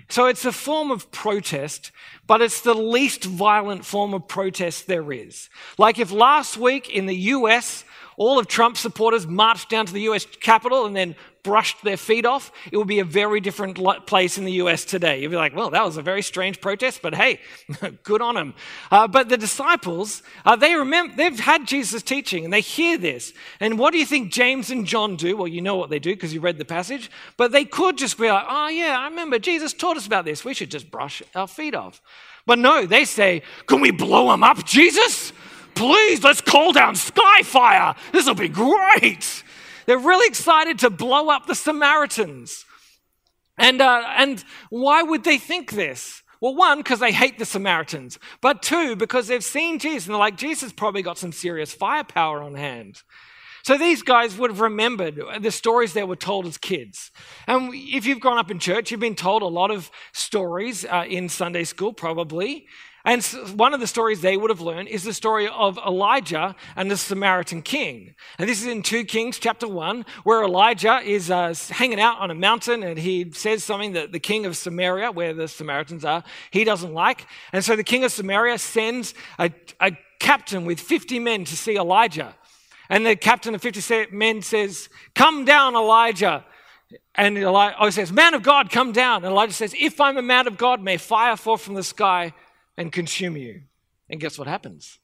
So 0.07 0.25
it's 0.25 0.45
a 0.45 0.51
form 0.51 0.91
of 0.91 1.12
protest, 1.12 1.91
but 2.25 2.41
it's 2.41 2.62
the 2.62 2.74
least 2.74 3.25
violent 3.25 3.86
form 3.86 4.13
of 4.13 4.27
protest 4.27 4.88
there 4.88 5.12
is. 5.12 5.50
Like 5.77 6.00
if 6.00 6.12
last 6.12 6.57
week 6.57 6.89
in 6.89 7.06
the 7.06 7.15
US, 7.15 7.83
all 8.19 8.38
of 8.38 8.48
Trump's 8.48 8.81
supporters 8.81 9.25
marched 9.25 9.69
down 9.69 9.86
to 9.86 9.94
the 9.94 10.01
US 10.01 10.25
Capitol 10.25 10.86
and 10.86 10.94
then 10.94 11.16
brushed 11.42 11.81
their 11.86 11.95
feet 11.95 12.25
off, 12.25 12.51
it 12.69 12.75
would 12.75 12.86
be 12.86 13.00
a 13.00 13.06
very 13.06 13.39
different 13.39 13.80
place 14.06 14.38
in 14.38 14.44
the 14.44 14.51
US 14.63 14.83
today. 14.83 15.21
You'd 15.21 15.31
be 15.31 15.38
like, 15.38 15.56
well, 15.56 15.69
that 15.69 15.86
was 15.86 15.95
a 15.95 16.01
very 16.01 16.21
strange 16.21 16.60
protest, 16.60 17.01
but 17.01 17.16
hey, 17.16 17.39
good 18.04 18.21
on 18.21 18.36
them. 18.36 18.54
Uh, 18.92 19.07
but 19.07 19.30
the 19.30 19.38
disciples, 19.38 20.21
uh, 20.45 20.57
they 20.57 20.75
remember, 20.75 21.16
they've 21.16 21.39
had 21.39 21.66
Jesus' 21.66 22.04
teaching 22.04 22.44
and 22.44 22.54
they 22.54 22.60
hear 22.60 22.98
this. 22.98 23.31
And 23.62 23.80
what 23.80 23.94
do 23.94 23.98
you 23.98 24.06
think 24.06 24.33
James 24.33 24.69
and 24.69 24.86
John 24.86 25.16
do? 25.16 25.38
Well, 25.38 25.48
you 25.48 25.62
know 25.62 25.77
what 25.77 25.89
they 25.89 26.00
do 26.00 26.13
because 26.13 26.33
you 26.33 26.42
read 26.42 26.57
the 26.57 26.66
passage, 26.66 27.10
but 27.38 27.54
they 27.54 27.63
could 27.63 27.98
just 27.98 28.18
be 28.18 28.30
like, 28.30 28.45
oh, 28.49 28.68
yeah, 28.68 28.99
I 28.99 29.07
remember 29.07 29.40
Jesus 29.40 29.71
taught 29.71 29.95
us 29.95 30.06
about 30.06 30.26
this. 30.26 30.44
We 30.44 30.54
should 30.54 30.69
just 30.69 30.92
brush 30.92 31.23
our 31.35 31.47
feet 31.47 31.73
off. 31.73 32.02
But 32.45 32.59
no, 32.59 32.85
they 32.85 33.06
say, 33.06 33.44
can 33.66 33.80
we 33.80 33.92
blow 33.92 34.30
them 34.30 34.44
up, 34.44 34.66
Jesus? 34.66 35.31
Please, 35.80 36.21
let's 36.26 36.42
call 36.42 36.74
down 36.74 36.95
Skyfire. 36.95 37.95
This 38.12 38.26
will 38.26 38.36
be 38.36 38.50
great. 38.50 39.45
They're 39.86 39.98
really 39.98 40.28
excited 40.28 40.80
to 40.80 40.90
blow 40.90 41.30
up 41.30 41.48
the 41.48 41.56
Samaritans. 41.56 42.66
And, 43.57 43.80
uh, 43.80 44.04
and 44.18 44.44
why 44.69 45.04
would 45.04 45.24
they 45.24 45.38
think 45.38 45.71
this? 45.71 46.21
Well, 46.42 46.54
one, 46.54 46.80
because 46.80 47.00
they 47.00 47.14
hate 47.14 47.40
the 47.40 47.45
Samaritans, 47.45 48.19
but 48.42 48.62
two, 48.62 48.98
because 48.98 49.30
they've 49.30 49.42
seen 49.42 49.80
Jesus 49.80 50.07
and 50.07 50.16
they're 50.16 50.19
like, 50.19 50.36
Jesus 50.36 50.74
probably 50.74 51.02
got 51.02 51.18
some 51.18 51.31
serious 51.31 51.71
firepower 51.71 52.44
on 52.44 52.56
hand. 52.56 53.02
So 53.64 53.78
these 53.78 54.02
guys 54.02 54.38
would 54.38 54.50
have 54.50 54.59
remembered 54.59 55.18
the 55.40 55.52
stories 55.52 55.94
they 55.94 56.04
were 56.04 56.18
told 56.18 56.45
as 56.45 56.57
kids. 56.57 57.09
And 57.48 57.71
if 57.74 58.06
you've 58.06 58.19
grown 58.19 58.38
up 58.38 58.52
in 58.52 58.59
church, 58.59 58.92
you've 58.92 59.00
been 59.00 59.16
told 59.16 59.44
a 59.44 59.48
lot 59.48 59.71
of 59.71 59.90
stories 60.12 60.83
uh, 60.83 61.06
in 61.07 61.30
Sunday 61.30 61.64
school, 61.64 61.94
probably. 61.94 62.68
And 63.06 63.23
one 63.56 63.73
of 63.73 63.79
the 63.79 63.87
stories 63.87 64.19
they 64.19 64.35
would 64.35 64.49
have 64.49 64.59
learned 64.59 64.89
is 64.89 65.03
the 65.03 65.13
story 65.13 65.47
of 65.47 65.77
Elijah 65.77 66.56
and 66.75 66.91
the 66.91 66.97
Samaritan 66.97 67.61
king. 67.61 68.13
And 68.37 68.49
this 68.49 68.61
is 68.61 68.68
in 68.68 68.83
2 68.83 69.06
Kings 69.06 69.39
chapter 69.39 69.68
1, 69.68 70.06
where 70.23 70.44
Elijah 70.44 70.99
is 70.99 71.31
uh, 71.31 71.53
hanging 71.69 71.99
out 71.99 72.19
on 72.19 72.29
a 72.29 72.35
mountain 72.35 72.83
and 72.83 72.99
he 72.99 73.31
says 73.31 73.63
something 73.63 73.94
that 73.94 74.11
the 74.11 74.19
king 74.19 74.45
of 74.45 74.57
Samaria, 74.57 75.11
where 75.11 75.33
the 75.33 75.47
Samaritans 75.47 76.03
are, 76.03 76.23
he 76.51 76.65
doesn't 76.65 76.94
like. 76.94 77.25
And 77.53 77.63
so 77.63 77.75
the 77.75 77.83
king 77.83 78.03
of 78.03 78.11
Samaria 78.11 78.57
sends 78.57 79.13
a, 79.37 79.51
a 79.79 79.91
captain 80.19 80.65
with 80.65 80.81
50 80.81 81.19
men 81.19 81.45
to 81.45 81.56
see 81.56 81.77
Elijah. 81.77 82.35
And 82.89 83.06
the 83.06 83.15
captain 83.15 83.56
of 83.56 83.61
50 83.61 84.07
men 84.11 84.41
says, 84.41 84.89
Come 85.15 85.45
down, 85.45 85.75
Elijah. 85.75 86.44
And 87.15 87.37
Elijah 87.37 87.75
oh, 87.79 87.89
says, 87.91 88.11
Man 88.11 88.33
of 88.33 88.44
God, 88.44 88.71
come 88.71 88.91
down. 88.91 89.23
And 89.23 89.31
Elijah 89.31 89.53
says, 89.53 89.73
If 89.79 90.01
I'm 90.01 90.18
a 90.18 90.21
man 90.21 90.47
of 90.47 90.57
God, 90.57 90.81
may 90.81 90.97
fire 90.97 91.37
fall 91.37 91.56
from 91.56 91.75
the 91.75 91.83
sky 91.83 92.33
and 92.80 92.94
consume 92.94 93.36
you. 93.36 93.64
And 94.09 94.19
guess 94.21 94.40
what 94.40 94.48
happens? 94.48 95.00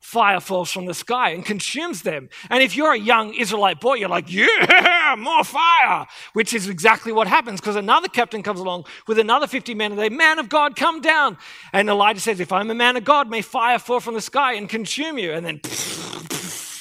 Fire 0.00 0.40
falls 0.40 0.72
from 0.72 0.86
the 0.86 0.94
sky 0.94 1.30
and 1.30 1.44
consumes 1.44 2.02
them. 2.02 2.30
And 2.48 2.62
if 2.62 2.74
you're 2.74 2.92
a 2.92 2.98
young 2.98 3.34
Israelite 3.34 3.80
boy, 3.80 3.94
you're 3.94 4.08
like, 4.08 4.32
yeah, 4.32 5.14
more 5.18 5.44
fire, 5.44 6.06
which 6.32 6.52
is 6.52 6.68
exactly 6.68 7.12
what 7.12 7.28
happens 7.28 7.60
because 7.60 7.76
another 7.76 8.08
captain 8.08 8.42
comes 8.42 8.58
along 8.58 8.86
with 9.06 9.18
another 9.18 9.46
50 9.46 9.74
men 9.74 9.92
and 9.92 10.00
they, 10.00 10.08
man 10.08 10.38
of 10.38 10.48
God, 10.48 10.74
come 10.74 11.00
down. 11.00 11.38
And 11.72 11.88
Elijah 11.88 12.20
says, 12.20 12.40
if 12.40 12.50
I'm 12.50 12.70
a 12.70 12.74
man 12.74 12.96
of 12.96 13.04
God, 13.04 13.30
may 13.30 13.42
fire 13.42 13.78
fall 13.78 14.00
from 14.00 14.14
the 14.14 14.20
sky 14.20 14.54
and 14.54 14.68
consume 14.68 15.16
you. 15.16 15.32
And 15.32 15.46
then 15.46 15.60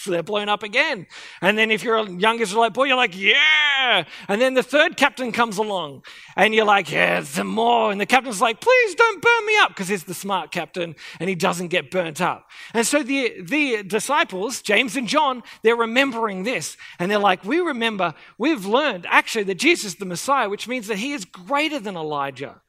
they're 0.05 0.23
blown 0.23 0.49
up 0.49 0.63
again. 0.63 1.07
And 1.41 1.57
then 1.57 1.71
if 1.71 1.83
you're 1.83 1.97
a 1.97 2.09
young 2.09 2.39
Israelite 2.39 2.73
boy, 2.73 2.85
you're 2.85 2.97
like, 2.97 3.17
yeah. 3.17 4.05
And 4.27 4.41
then 4.41 4.53
the 4.53 4.63
third 4.63 4.97
captain 4.97 5.31
comes 5.31 5.57
along 5.57 6.03
and 6.35 6.53
you're 6.53 6.65
like, 6.65 6.91
yeah, 6.91 7.23
some 7.23 7.47
more. 7.47 7.91
And 7.91 7.99
the 7.99 8.05
captain's 8.05 8.41
like, 8.41 8.61
please 8.61 8.95
don't 8.95 9.21
burn 9.21 9.45
me 9.45 9.57
up 9.59 9.69
because 9.69 9.87
he's 9.87 10.03
the 10.03 10.13
smart 10.13 10.51
captain 10.51 10.95
and 11.19 11.29
he 11.29 11.35
doesn't 11.35 11.67
get 11.67 11.91
burnt 11.91 12.21
up. 12.21 12.49
And 12.73 12.85
so 12.85 13.03
the, 13.03 13.41
the 13.41 13.83
disciples, 13.83 14.61
James 14.61 14.95
and 14.95 15.07
John, 15.07 15.43
they're 15.63 15.75
remembering 15.75 16.43
this. 16.43 16.77
And 16.99 17.09
they're 17.09 17.19
like, 17.19 17.43
we 17.43 17.59
remember, 17.59 18.13
we've 18.37 18.65
learned 18.65 19.05
actually 19.09 19.43
that 19.45 19.55
Jesus 19.55 19.85
is 19.85 19.95
the 19.95 20.05
Messiah, 20.05 20.49
which 20.49 20.67
means 20.67 20.87
that 20.87 20.97
he 20.97 21.13
is 21.13 21.25
greater 21.25 21.79
than 21.79 21.95
Elijah. 21.95 22.61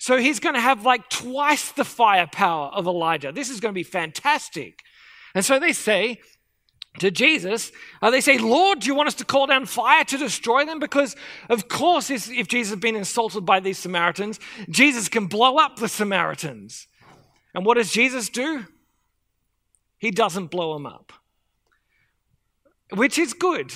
So 0.00 0.16
he's 0.16 0.40
going 0.40 0.54
to 0.54 0.60
have 0.62 0.86
like 0.86 1.10
twice 1.10 1.72
the 1.72 1.84
firepower 1.84 2.68
of 2.68 2.86
Elijah. 2.86 3.32
This 3.32 3.50
is 3.50 3.60
going 3.60 3.74
to 3.74 3.78
be 3.78 3.82
fantastic. 3.82 4.82
And 5.34 5.44
so 5.44 5.58
they 5.58 5.74
say 5.74 6.20
to 7.00 7.10
Jesus, 7.10 7.72
uh, 8.00 8.10
they 8.10 8.20
say, 8.20 8.38
Lord, 8.38 8.80
do 8.80 8.86
you 8.86 8.94
want 8.94 9.08
us 9.08 9.14
to 9.14 9.24
call 9.24 9.46
down 9.46 9.66
fire 9.66 10.04
to 10.04 10.16
destroy 10.16 10.64
them? 10.64 10.78
Because, 10.78 11.16
of 11.48 11.68
course, 11.68 12.10
if, 12.10 12.46
Jesus 12.46 12.70
has 12.70 12.80
been 12.80 12.94
insulted 12.94 13.42
by 13.42 13.60
these 13.60 13.78
Samaritans, 13.78 14.38
Jesus 14.68 15.08
can 15.08 15.26
blow 15.26 15.56
up 15.56 15.76
the 15.76 15.88
Samaritans. 15.88 16.86
And 17.54 17.64
what 17.64 17.76
does 17.76 17.90
Jesus 17.90 18.28
do? 18.28 18.66
He 19.98 20.10
doesn't 20.10 20.46
blow 20.50 20.74
them 20.74 20.86
up, 20.86 21.12
which 22.94 23.18
is 23.18 23.34
good 23.34 23.72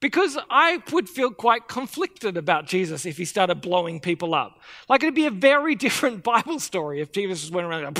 because 0.00 0.36
I 0.50 0.82
would 0.92 1.08
feel 1.08 1.30
quite 1.30 1.68
conflicted 1.68 2.36
about 2.36 2.66
Jesus 2.66 3.06
if 3.06 3.16
he 3.16 3.24
started 3.24 3.60
blowing 3.60 4.00
people 4.00 4.34
up. 4.34 4.60
Like 4.88 5.02
it'd 5.02 5.14
be 5.14 5.26
a 5.26 5.30
very 5.30 5.74
different 5.86 6.22
Bible 6.22 6.58
story 6.58 7.00
if 7.00 7.12
Jesus 7.12 7.40
just 7.42 7.52
went 7.52 7.66
around. 7.66 7.98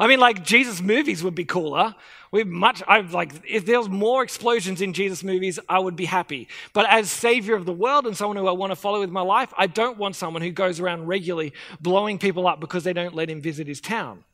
I 0.00 0.06
mean, 0.06 0.18
like 0.18 0.44
Jesus 0.44 0.80
movies 0.80 1.22
would 1.22 1.34
be 1.34 1.44
cooler. 1.44 1.94
We 2.32 2.44
much. 2.44 2.82
I've 2.86 3.12
like 3.12 3.32
if 3.48 3.66
there 3.66 3.78
was 3.78 3.88
more 3.88 4.22
explosions 4.22 4.80
in 4.80 4.92
Jesus 4.92 5.24
movies, 5.24 5.58
I 5.68 5.80
would 5.80 5.96
be 5.96 6.04
happy. 6.04 6.48
But 6.72 6.86
as 6.88 7.10
Savior 7.10 7.56
of 7.56 7.66
the 7.66 7.72
world 7.72 8.06
and 8.06 8.16
someone 8.16 8.36
who 8.36 8.46
I 8.46 8.52
want 8.52 8.70
to 8.70 8.76
follow 8.76 9.00
with 9.00 9.10
my 9.10 9.22
life, 9.22 9.52
I 9.56 9.66
don't 9.66 9.98
want 9.98 10.14
someone 10.14 10.42
who 10.42 10.52
goes 10.52 10.78
around 10.78 11.06
regularly 11.06 11.52
blowing 11.80 12.18
people 12.18 12.46
up 12.46 12.60
because 12.60 12.84
they 12.84 12.92
don't 12.92 13.14
let 13.14 13.28
him 13.28 13.40
visit 13.40 13.66
his 13.66 13.80
town. 13.80 14.24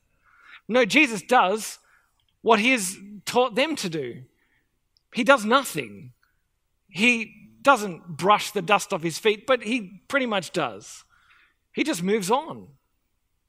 No, 0.68 0.84
Jesus 0.84 1.22
does 1.22 1.78
what 2.42 2.60
he 2.60 2.72
has 2.72 2.96
taught 3.24 3.54
them 3.54 3.76
to 3.76 3.88
do. 3.88 4.22
He 5.14 5.24
does 5.24 5.44
nothing. 5.44 6.12
He 6.88 7.50
doesn't 7.62 8.06
brush 8.06 8.50
the 8.50 8.62
dust 8.62 8.92
off 8.92 9.02
his 9.02 9.18
feet, 9.18 9.46
but 9.46 9.62
he 9.62 10.02
pretty 10.08 10.26
much 10.26 10.52
does. 10.52 11.04
He 11.72 11.82
just 11.82 12.02
moves 12.02 12.30
on. 12.30 12.68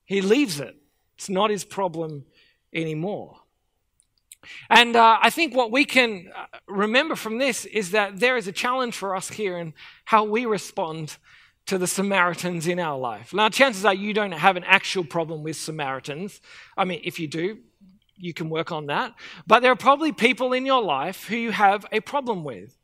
He 0.06 0.22
leaves 0.22 0.60
it. 0.60 0.76
It's 1.18 1.30
not 1.30 1.50
his 1.50 1.64
problem 1.64 2.26
anymore. 2.74 3.42
And 4.70 4.96
uh, 4.96 5.20
I 5.22 5.30
think 5.30 5.56
what 5.56 5.72
we 5.72 5.86
can 5.86 6.32
uh, 6.36 6.46
remember 6.68 7.16
from 7.16 7.38
this 7.38 7.66
is 7.66 7.92
that 7.92 8.20
there 8.20 8.38
is 8.38 8.48
a 8.48 8.52
challenge 8.52 8.96
for 8.96 9.16
us 9.16 9.30
here 9.30 9.58
in 9.58 9.74
how 10.06 10.24
we 10.24 10.46
respond 10.46 11.18
to 11.68 11.78
the 11.78 11.88
Samaritans 11.88 12.68
in 12.68 12.80
our 12.80 12.98
life. 12.98 13.34
Now, 13.34 13.50
chances 13.50 13.86
are 13.86 13.94
you 13.94 14.14
don't 14.14 14.32
have 14.32 14.56
an 14.56 14.64
actual 14.64 15.04
problem 15.04 15.44
with 15.44 15.58
Samaritans. 15.58 16.42
I 16.78 16.86
mean, 16.86 17.02
if 17.04 17.20
you 17.20 17.28
do, 17.28 17.60
you 18.16 18.34
can 18.34 18.50
work 18.50 18.72
on 18.72 18.88
that. 18.88 19.14
But 19.46 19.62
there 19.62 19.72
are 19.72 19.76
probably 19.76 20.12
people 20.12 20.54
in 20.54 20.66
your 20.66 20.82
life 20.82 21.26
who 21.26 21.36
you 21.36 21.52
have 21.52 21.86
a 21.92 22.00
problem 22.00 22.44
with. 22.44 22.78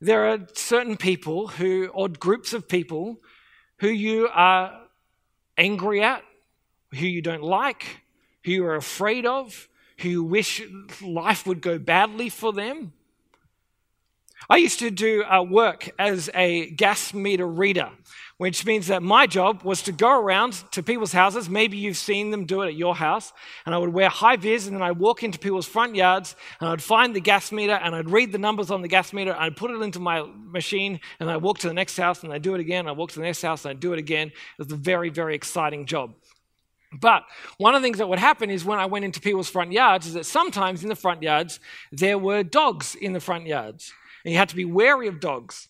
There 0.00 0.28
are 0.28 0.38
certain 0.52 0.96
people 0.96 1.48
who, 1.48 1.88
or 1.94 2.08
groups 2.08 2.52
of 2.52 2.68
people, 2.68 3.20
who 3.78 3.88
you 3.88 4.28
are 4.32 4.82
angry 5.56 6.02
at, 6.02 6.22
who 6.92 7.06
you 7.06 7.22
don't 7.22 7.42
like, 7.42 8.02
who 8.44 8.52
you 8.52 8.66
are 8.66 8.76
afraid 8.76 9.24
of, 9.24 9.68
who 9.98 10.24
wish 10.24 10.62
life 11.02 11.46
would 11.46 11.60
go 11.60 11.78
badly 11.78 12.28
for 12.28 12.52
them. 12.52 12.92
I 14.50 14.58
used 14.58 14.78
to 14.80 14.90
do 14.90 15.24
uh, 15.24 15.42
work 15.42 15.90
as 15.98 16.28
a 16.34 16.70
gas 16.70 17.14
meter 17.14 17.46
reader 17.46 17.90
which 18.36 18.66
means 18.66 18.88
that 18.88 19.02
my 19.02 19.26
job 19.26 19.62
was 19.62 19.82
to 19.82 19.92
go 19.92 20.20
around 20.20 20.52
to 20.72 20.82
people's 20.82 21.12
houses. 21.12 21.48
Maybe 21.48 21.76
you've 21.76 21.96
seen 21.96 22.30
them 22.30 22.46
do 22.46 22.62
it 22.62 22.68
at 22.68 22.74
your 22.74 22.94
house. 22.96 23.32
And 23.64 23.74
I 23.74 23.78
would 23.78 23.92
wear 23.92 24.08
high 24.08 24.36
vis 24.36 24.66
and 24.66 24.74
then 24.74 24.82
I'd 24.82 24.98
walk 24.98 25.22
into 25.22 25.38
people's 25.38 25.66
front 25.66 25.94
yards 25.94 26.34
and 26.60 26.68
I'd 26.68 26.82
find 26.82 27.14
the 27.14 27.20
gas 27.20 27.52
meter 27.52 27.74
and 27.74 27.94
I'd 27.94 28.10
read 28.10 28.32
the 28.32 28.38
numbers 28.38 28.70
on 28.70 28.82
the 28.82 28.88
gas 28.88 29.12
meter 29.12 29.30
and 29.30 29.40
I'd 29.40 29.56
put 29.56 29.70
it 29.70 29.80
into 29.80 30.00
my 30.00 30.26
machine 30.36 30.98
and 31.20 31.30
I'd 31.30 31.42
walk 31.42 31.58
to 31.58 31.68
the 31.68 31.74
next 31.74 31.96
house 31.96 32.24
and 32.24 32.32
I'd 32.32 32.42
do 32.42 32.54
it 32.54 32.60
again. 32.60 32.88
I'd 32.88 32.96
walk 32.96 33.10
to 33.10 33.20
the 33.20 33.24
next 33.24 33.42
house 33.42 33.64
and 33.64 33.70
I'd 33.70 33.80
do 33.80 33.92
it 33.92 33.98
again. 33.98 34.28
It 34.28 34.34
was 34.58 34.72
a 34.72 34.76
very, 34.76 35.10
very 35.10 35.36
exciting 35.36 35.86
job. 35.86 36.14
But 37.00 37.24
one 37.58 37.74
of 37.74 37.82
the 37.82 37.86
things 37.86 37.98
that 37.98 38.08
would 38.08 38.18
happen 38.18 38.50
is 38.50 38.64
when 38.64 38.78
I 38.78 38.86
went 38.86 39.04
into 39.04 39.20
people's 39.20 39.50
front 39.50 39.72
yards 39.72 40.06
is 40.06 40.14
that 40.14 40.26
sometimes 40.26 40.82
in 40.82 40.88
the 40.88 40.96
front 40.96 41.22
yards 41.22 41.60
there 41.90 42.18
were 42.18 42.42
dogs 42.42 42.94
in 42.94 43.12
the 43.12 43.20
front 43.20 43.46
yards. 43.46 43.92
And 44.24 44.32
you 44.32 44.38
had 44.38 44.48
to 44.50 44.56
be 44.56 44.64
wary 44.64 45.08
of 45.08 45.20
dogs 45.20 45.68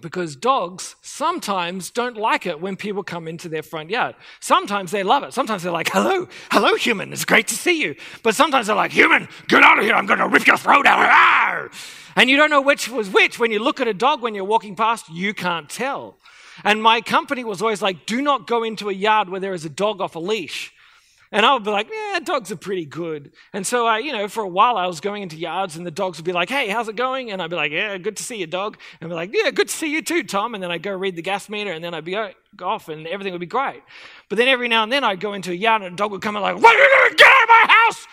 because 0.00 0.36
dogs 0.36 0.96
sometimes 1.02 1.90
don't 1.90 2.16
like 2.16 2.46
it 2.46 2.60
when 2.60 2.76
people 2.76 3.02
come 3.02 3.26
into 3.26 3.48
their 3.48 3.62
front 3.62 3.90
yard. 3.90 4.14
Sometimes 4.40 4.90
they 4.90 5.02
love 5.02 5.22
it. 5.22 5.32
Sometimes 5.32 5.62
they're 5.62 5.72
like, 5.72 5.90
hello, 5.90 6.28
hello, 6.50 6.76
human, 6.76 7.12
it's 7.12 7.24
great 7.24 7.48
to 7.48 7.54
see 7.54 7.82
you. 7.82 7.94
But 8.22 8.34
sometimes 8.34 8.66
they're 8.68 8.76
like, 8.76 8.92
human, 8.92 9.28
get 9.48 9.62
out 9.62 9.78
of 9.78 9.84
here, 9.84 9.94
I'm 9.94 10.06
going 10.06 10.20
to 10.20 10.28
rip 10.28 10.46
your 10.46 10.56
throat 10.56 10.86
out. 10.86 10.98
Ah! 11.00 11.68
And 12.16 12.28
you 12.28 12.36
don't 12.36 12.50
know 12.50 12.60
which 12.60 12.88
was 12.88 13.10
which. 13.10 13.38
When 13.38 13.52
you 13.52 13.60
look 13.60 13.80
at 13.80 13.88
a 13.88 13.94
dog 13.94 14.22
when 14.22 14.34
you're 14.34 14.44
walking 14.44 14.76
past, 14.76 15.08
you 15.08 15.34
can't 15.34 15.68
tell. 15.68 16.16
And 16.64 16.82
my 16.82 17.00
company 17.00 17.44
was 17.44 17.62
always 17.62 17.82
like, 17.82 18.06
do 18.06 18.20
not 18.22 18.46
go 18.46 18.62
into 18.62 18.88
a 18.88 18.92
yard 18.92 19.28
where 19.28 19.40
there 19.40 19.54
is 19.54 19.64
a 19.64 19.70
dog 19.70 20.00
off 20.00 20.14
a 20.16 20.18
leash 20.18 20.72
and 21.30 21.44
I 21.44 21.52
would 21.52 21.64
be 21.64 21.70
like, 21.70 21.90
yeah, 21.90 22.20
dogs 22.20 22.50
are 22.50 22.56
pretty 22.56 22.86
good. 22.86 23.32
And 23.52 23.66
so 23.66 23.86
I, 23.86 23.98
you 23.98 24.12
know, 24.12 24.28
for 24.28 24.42
a 24.42 24.48
while 24.48 24.78
I 24.78 24.86
was 24.86 25.00
going 25.00 25.22
into 25.22 25.36
yards 25.36 25.76
and 25.76 25.86
the 25.86 25.90
dogs 25.90 26.16
would 26.18 26.24
be 26.24 26.32
like, 26.32 26.48
hey, 26.48 26.68
how's 26.68 26.88
it 26.88 26.96
going? 26.96 27.30
And 27.30 27.42
I'd 27.42 27.50
be 27.50 27.56
like, 27.56 27.70
yeah, 27.70 27.98
good 27.98 28.16
to 28.16 28.22
see 28.22 28.36
you, 28.36 28.46
dog. 28.46 28.78
And 29.00 29.08
I'd 29.08 29.12
be 29.12 29.14
like, 29.14 29.30
yeah, 29.34 29.50
good 29.50 29.68
to 29.68 29.74
see 29.74 29.92
you 29.92 30.00
too, 30.00 30.22
Tom. 30.22 30.54
And 30.54 30.62
then 30.62 30.70
I'd 30.70 30.82
go 30.82 30.92
read 30.92 31.16
the 31.16 31.22
gas 31.22 31.50
meter 31.50 31.72
and 31.72 31.84
then 31.84 31.92
I'd 31.92 32.04
be 32.04 32.16
off 32.62 32.88
and 32.88 33.06
everything 33.06 33.32
would 33.32 33.40
be 33.40 33.46
great. 33.46 33.82
But 34.30 34.38
then 34.38 34.48
every 34.48 34.68
now 34.68 34.82
and 34.82 34.90
then 34.90 35.04
I'd 35.04 35.20
go 35.20 35.34
into 35.34 35.50
a 35.50 35.54
yard 35.54 35.82
and 35.82 35.92
a 35.92 35.96
dog 35.96 36.12
would 36.12 36.22
come 36.22 36.36
and 36.36 36.42
like, 36.42 36.56
what 36.56 36.74
are 36.74 36.78
you 36.78 37.08
doing? 37.08 37.16
Get 37.16 37.28
out 37.28 37.42
of 37.42 37.48
my 37.48 37.74
house! 37.74 38.06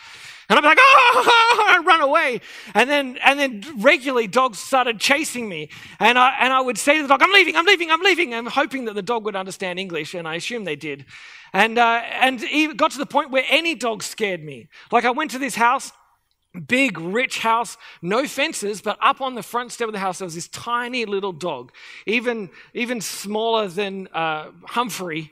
And 0.48 0.60
I'd 0.60 0.62
be 0.62 0.68
like, 0.68 0.78
oh, 0.80 1.74
and 1.76 1.86
run 1.86 2.02
away. 2.02 2.42
And 2.74 2.90
then, 2.90 3.18
and 3.24 3.40
then 3.40 3.64
regularly 3.78 4.28
dogs 4.28 4.60
started 4.60 5.00
chasing 5.00 5.50
me. 5.50 5.70
And 6.00 6.20
I, 6.20 6.36
and 6.40 6.54
I 6.54 6.62
would 6.62 6.78
say 6.78 6.98
to 6.98 7.02
the 7.02 7.08
dog, 7.08 7.22
I'm 7.24 7.32
leaving, 7.32 7.56
I'm 7.56 7.66
leaving, 7.66 7.90
I'm 7.90 8.02
leaving. 8.02 8.34
I'm 8.34 8.46
hoping 8.46 8.86
that 8.86 8.94
the 8.94 9.02
dog 9.02 9.26
would 9.26 9.36
understand 9.36 9.80
English. 9.80 10.14
And 10.14 10.28
I 10.28 10.36
assume 10.36 10.64
they 10.64 10.76
did. 10.76 11.06
And, 11.54 11.78
uh, 11.78 12.02
and 12.22 12.44
it 12.44 12.78
got 12.78 12.92
to 12.92 12.98
the 12.98 13.06
point 13.06 13.32
where 13.32 13.46
any 13.50 13.76
dog 13.76 14.04
scared 14.04 14.44
me. 14.44 14.68
Like 14.92 15.06
I 15.06 15.12
went 15.12 15.32
to 15.32 15.40
this 15.40 15.56
house, 15.56 15.92
big, 16.68 17.00
rich 17.00 17.40
house, 17.40 17.78
no 18.02 18.28
fences, 18.28 18.82
but 18.82 18.98
up 19.02 19.22
on 19.22 19.36
the 19.36 19.44
front 19.44 19.72
step 19.72 19.88
of 19.88 19.94
the 19.94 20.00
house, 20.00 20.20
there 20.20 20.26
was 20.26 20.36
this 20.36 20.48
tiny 20.50 21.06
little 21.06 21.34
dog, 21.34 21.72
even, 22.06 22.50
even 22.74 23.02
smaller 23.02 23.68
than 23.68 24.08
uh, 24.14 24.52
Humphrey. 24.66 25.32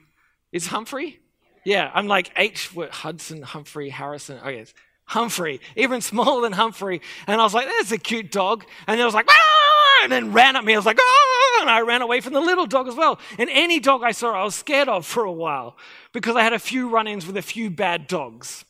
Is 0.51 0.67
Humphrey? 0.67 1.19
Yeah, 1.65 1.91
I'm 1.93 2.07
like 2.07 2.31
H, 2.35 2.71
Hudson, 2.91 3.41
Humphrey, 3.41 3.89
Harrison. 3.89 4.39
Oh, 4.43 4.49
yes. 4.49 4.73
Humphrey, 5.05 5.59
even 5.75 6.01
smaller 6.01 6.41
than 6.41 6.53
Humphrey. 6.53 7.01
And 7.27 7.39
I 7.39 7.43
was 7.43 7.53
like, 7.53 7.67
that's 7.67 7.91
a 7.91 7.97
cute 7.97 8.31
dog. 8.31 8.65
And 8.87 8.99
it 8.99 9.03
was 9.05 9.13
like, 9.13 9.27
ah! 9.29 9.99
and 10.03 10.11
then 10.11 10.33
ran 10.33 10.55
at 10.55 10.65
me. 10.65 10.73
I 10.73 10.77
was 10.77 10.85
like, 10.85 10.99
ah! 10.99 11.33
and 11.61 11.69
I 11.69 11.81
ran 11.81 12.01
away 12.01 12.21
from 12.21 12.33
the 12.33 12.41
little 12.41 12.65
dog 12.65 12.87
as 12.87 12.95
well. 12.95 13.19
And 13.37 13.49
any 13.49 13.79
dog 13.79 14.03
I 14.03 14.11
saw, 14.11 14.33
I 14.33 14.43
was 14.43 14.55
scared 14.55 14.89
of 14.89 15.05
for 15.05 15.23
a 15.23 15.31
while 15.31 15.77
because 16.11 16.35
I 16.35 16.43
had 16.43 16.53
a 16.53 16.59
few 16.59 16.89
run 16.89 17.07
ins 17.07 17.25
with 17.25 17.37
a 17.37 17.41
few 17.41 17.69
bad 17.69 18.07
dogs. 18.07 18.65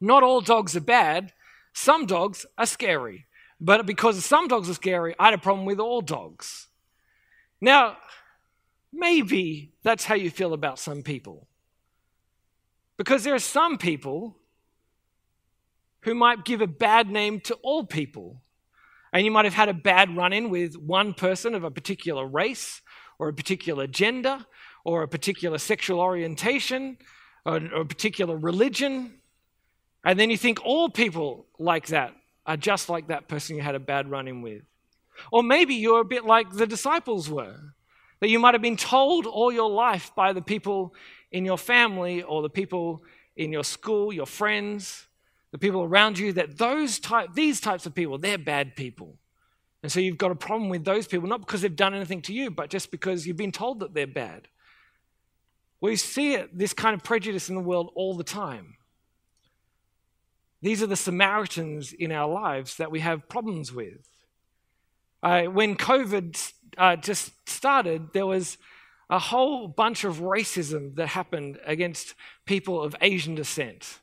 Not 0.00 0.22
all 0.22 0.40
dogs 0.40 0.76
are 0.76 0.80
bad, 0.80 1.32
some 1.72 2.06
dogs 2.06 2.46
are 2.56 2.66
scary. 2.66 3.26
But 3.60 3.86
because 3.86 4.24
some 4.24 4.48
dogs 4.48 4.70
are 4.70 4.74
scary, 4.74 5.14
I 5.18 5.26
had 5.26 5.34
a 5.34 5.38
problem 5.38 5.66
with 5.66 5.80
all 5.80 6.00
dogs. 6.00 6.68
Now, 7.60 7.96
maybe 8.92 9.72
that's 9.82 10.04
how 10.04 10.14
you 10.14 10.30
feel 10.30 10.52
about 10.52 10.78
some 10.78 11.02
people. 11.02 11.48
Because 12.96 13.24
there 13.24 13.34
are 13.34 13.40
some 13.40 13.78
people 13.78 14.37
who 16.02 16.14
might 16.14 16.44
give 16.44 16.60
a 16.60 16.66
bad 16.66 17.10
name 17.10 17.40
to 17.40 17.54
all 17.62 17.84
people. 17.84 18.42
And 19.12 19.24
you 19.24 19.30
might 19.30 19.46
have 19.46 19.54
had 19.54 19.68
a 19.68 19.74
bad 19.74 20.16
run 20.16 20.32
in 20.32 20.50
with 20.50 20.76
one 20.76 21.14
person 21.14 21.54
of 21.54 21.64
a 21.64 21.70
particular 21.70 22.26
race 22.26 22.82
or 23.18 23.28
a 23.28 23.34
particular 23.34 23.86
gender 23.86 24.44
or 24.84 25.02
a 25.02 25.08
particular 25.08 25.58
sexual 25.58 26.00
orientation 26.00 26.98
or, 27.44 27.56
a 27.56 27.84
particular 27.84 28.36
religion. 28.36 29.14
And 30.04 30.18
then 30.18 30.30
you 30.30 30.36
think 30.36 30.64
all 30.64 30.88
people 30.88 31.46
like 31.58 31.86
that 31.88 32.14
are 32.46 32.56
just 32.56 32.88
like 32.88 33.08
that 33.08 33.28
person 33.28 33.56
you 33.56 33.62
had 33.62 33.74
a 33.74 33.80
bad 33.80 34.10
run 34.10 34.28
in 34.28 34.42
with. 34.42 34.62
Or 35.32 35.42
maybe 35.42 35.74
you're 35.74 36.00
a 36.00 36.04
bit 36.04 36.24
like 36.24 36.52
the 36.52 36.66
disciples 36.66 37.28
were, 37.28 37.74
that 38.20 38.28
you 38.28 38.38
might 38.38 38.54
have 38.54 38.62
been 38.62 38.76
told 38.76 39.26
all 39.26 39.50
your 39.50 39.70
life 39.70 40.12
by 40.14 40.32
the 40.32 40.42
people 40.42 40.94
in 41.32 41.44
your 41.44 41.58
family 41.58 42.22
or 42.22 42.42
the 42.42 42.50
people 42.50 43.02
in 43.36 43.52
your 43.52 43.64
school, 43.64 44.12
your 44.12 44.26
friends, 44.26 45.07
the 45.50 45.58
people 45.58 45.82
around 45.82 46.18
you, 46.18 46.32
that 46.34 46.58
those 46.58 46.98
type, 46.98 47.34
these 47.34 47.60
types 47.60 47.86
of 47.86 47.94
people, 47.94 48.18
they're 48.18 48.38
bad 48.38 48.76
people. 48.76 49.18
And 49.82 49.90
so 49.90 50.00
you've 50.00 50.18
got 50.18 50.30
a 50.30 50.36
problem 50.36 50.68
with 50.68 50.84
those 50.84 51.06
people, 51.06 51.28
not 51.28 51.40
because 51.40 51.62
they've 51.62 51.74
done 51.74 51.94
anything 51.94 52.22
to 52.22 52.32
you, 52.32 52.50
but 52.50 52.70
just 52.70 52.90
because 52.90 53.26
you've 53.26 53.36
been 53.36 53.52
told 53.52 53.80
that 53.80 53.94
they're 53.94 54.06
bad. 54.06 54.48
We 55.80 55.96
see 55.96 56.34
it, 56.34 56.56
this 56.56 56.72
kind 56.72 56.94
of 56.94 57.04
prejudice 57.04 57.48
in 57.48 57.54
the 57.54 57.60
world 57.60 57.90
all 57.94 58.16
the 58.16 58.24
time. 58.24 58.76
These 60.60 60.82
are 60.82 60.88
the 60.88 60.96
Samaritans 60.96 61.92
in 61.92 62.10
our 62.10 62.28
lives 62.28 62.76
that 62.78 62.90
we 62.90 63.00
have 63.00 63.28
problems 63.28 63.72
with. 63.72 64.08
Uh, 65.22 65.44
when 65.44 65.76
COVID 65.76 66.52
uh, 66.76 66.96
just 66.96 67.30
started, 67.48 68.12
there 68.12 68.26
was 68.26 68.58
a 69.08 69.18
whole 69.18 69.68
bunch 69.68 70.04
of 70.04 70.18
racism 70.18 70.96
that 70.96 71.08
happened 71.08 71.58
against 71.64 72.14
people 72.44 72.82
of 72.82 72.96
Asian 73.00 73.36
descent. 73.36 74.00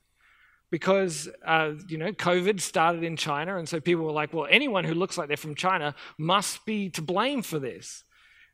Because, 0.76 1.30
uh, 1.46 1.72
you 1.88 1.98
know, 1.98 2.12
COVID 2.12 2.60
started 2.60 3.02
in 3.02 3.16
China, 3.16 3.58
and 3.58 3.70
so 3.70 3.80
people 3.80 4.04
were 4.04 4.12
like, 4.12 4.34
well, 4.34 4.46
anyone 4.52 4.84
who 4.84 4.94
looks 4.94 5.18
like 5.18 5.30
they're 5.30 5.38
from 5.38 5.56
China 5.56 5.96
must 6.18 6.66
be 6.66 6.90
to 6.90 7.02
blame 7.02 7.44
for 7.44 7.60
this. 7.60 8.04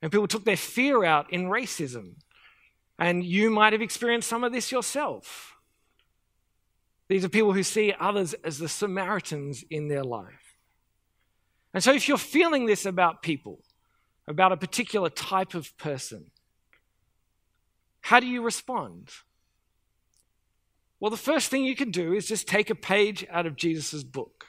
And 0.04 0.12
people 0.12 0.28
took 0.28 0.46
their 0.46 0.56
fear 0.56 1.04
out 1.04 1.34
in 1.34 1.46
racism. 1.46 2.18
And 3.00 3.24
you 3.24 3.50
might 3.50 3.74
have 3.74 3.82
experienced 3.82 4.30
some 4.30 4.44
of 4.44 4.52
this 4.52 4.72
yourself. 4.72 5.56
These 7.10 7.26
are 7.26 7.30
people 7.30 7.54
who 7.54 7.64
see 7.64 7.92
others 8.00 8.36
as 8.44 8.60
the 8.60 8.70
Samaritans 8.70 9.64
in 9.72 9.88
their 9.88 10.04
life. 10.04 10.60
And 11.74 11.84
so, 11.84 11.92
if 11.92 12.08
you're 12.08 12.20
feeling 12.20 12.68
this 12.68 12.86
about 12.86 13.24
people, 13.24 13.64
about 14.28 14.52
a 14.52 14.58
particular 14.58 15.10
type 15.10 15.56
of 15.56 15.76
person, 15.80 16.30
how 18.02 18.20
do 18.20 18.28
you 18.28 18.44
respond? 18.44 19.10
Well, 21.02 21.10
the 21.10 21.18
first 21.18 21.50
thing 21.50 21.66
you 21.66 21.76
can 21.76 21.90
do 21.90 22.14
is 22.14 22.28
just 22.28 22.48
take 22.48 22.70
a 22.70 22.76
page 22.76 23.26
out 23.32 23.48
of 23.48 23.56
Jesus' 23.56 24.04
book 24.04 24.46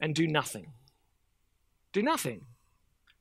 and 0.00 0.12
do 0.12 0.26
nothing. 0.26 0.72
Do 1.92 2.02
nothing. 2.02 2.42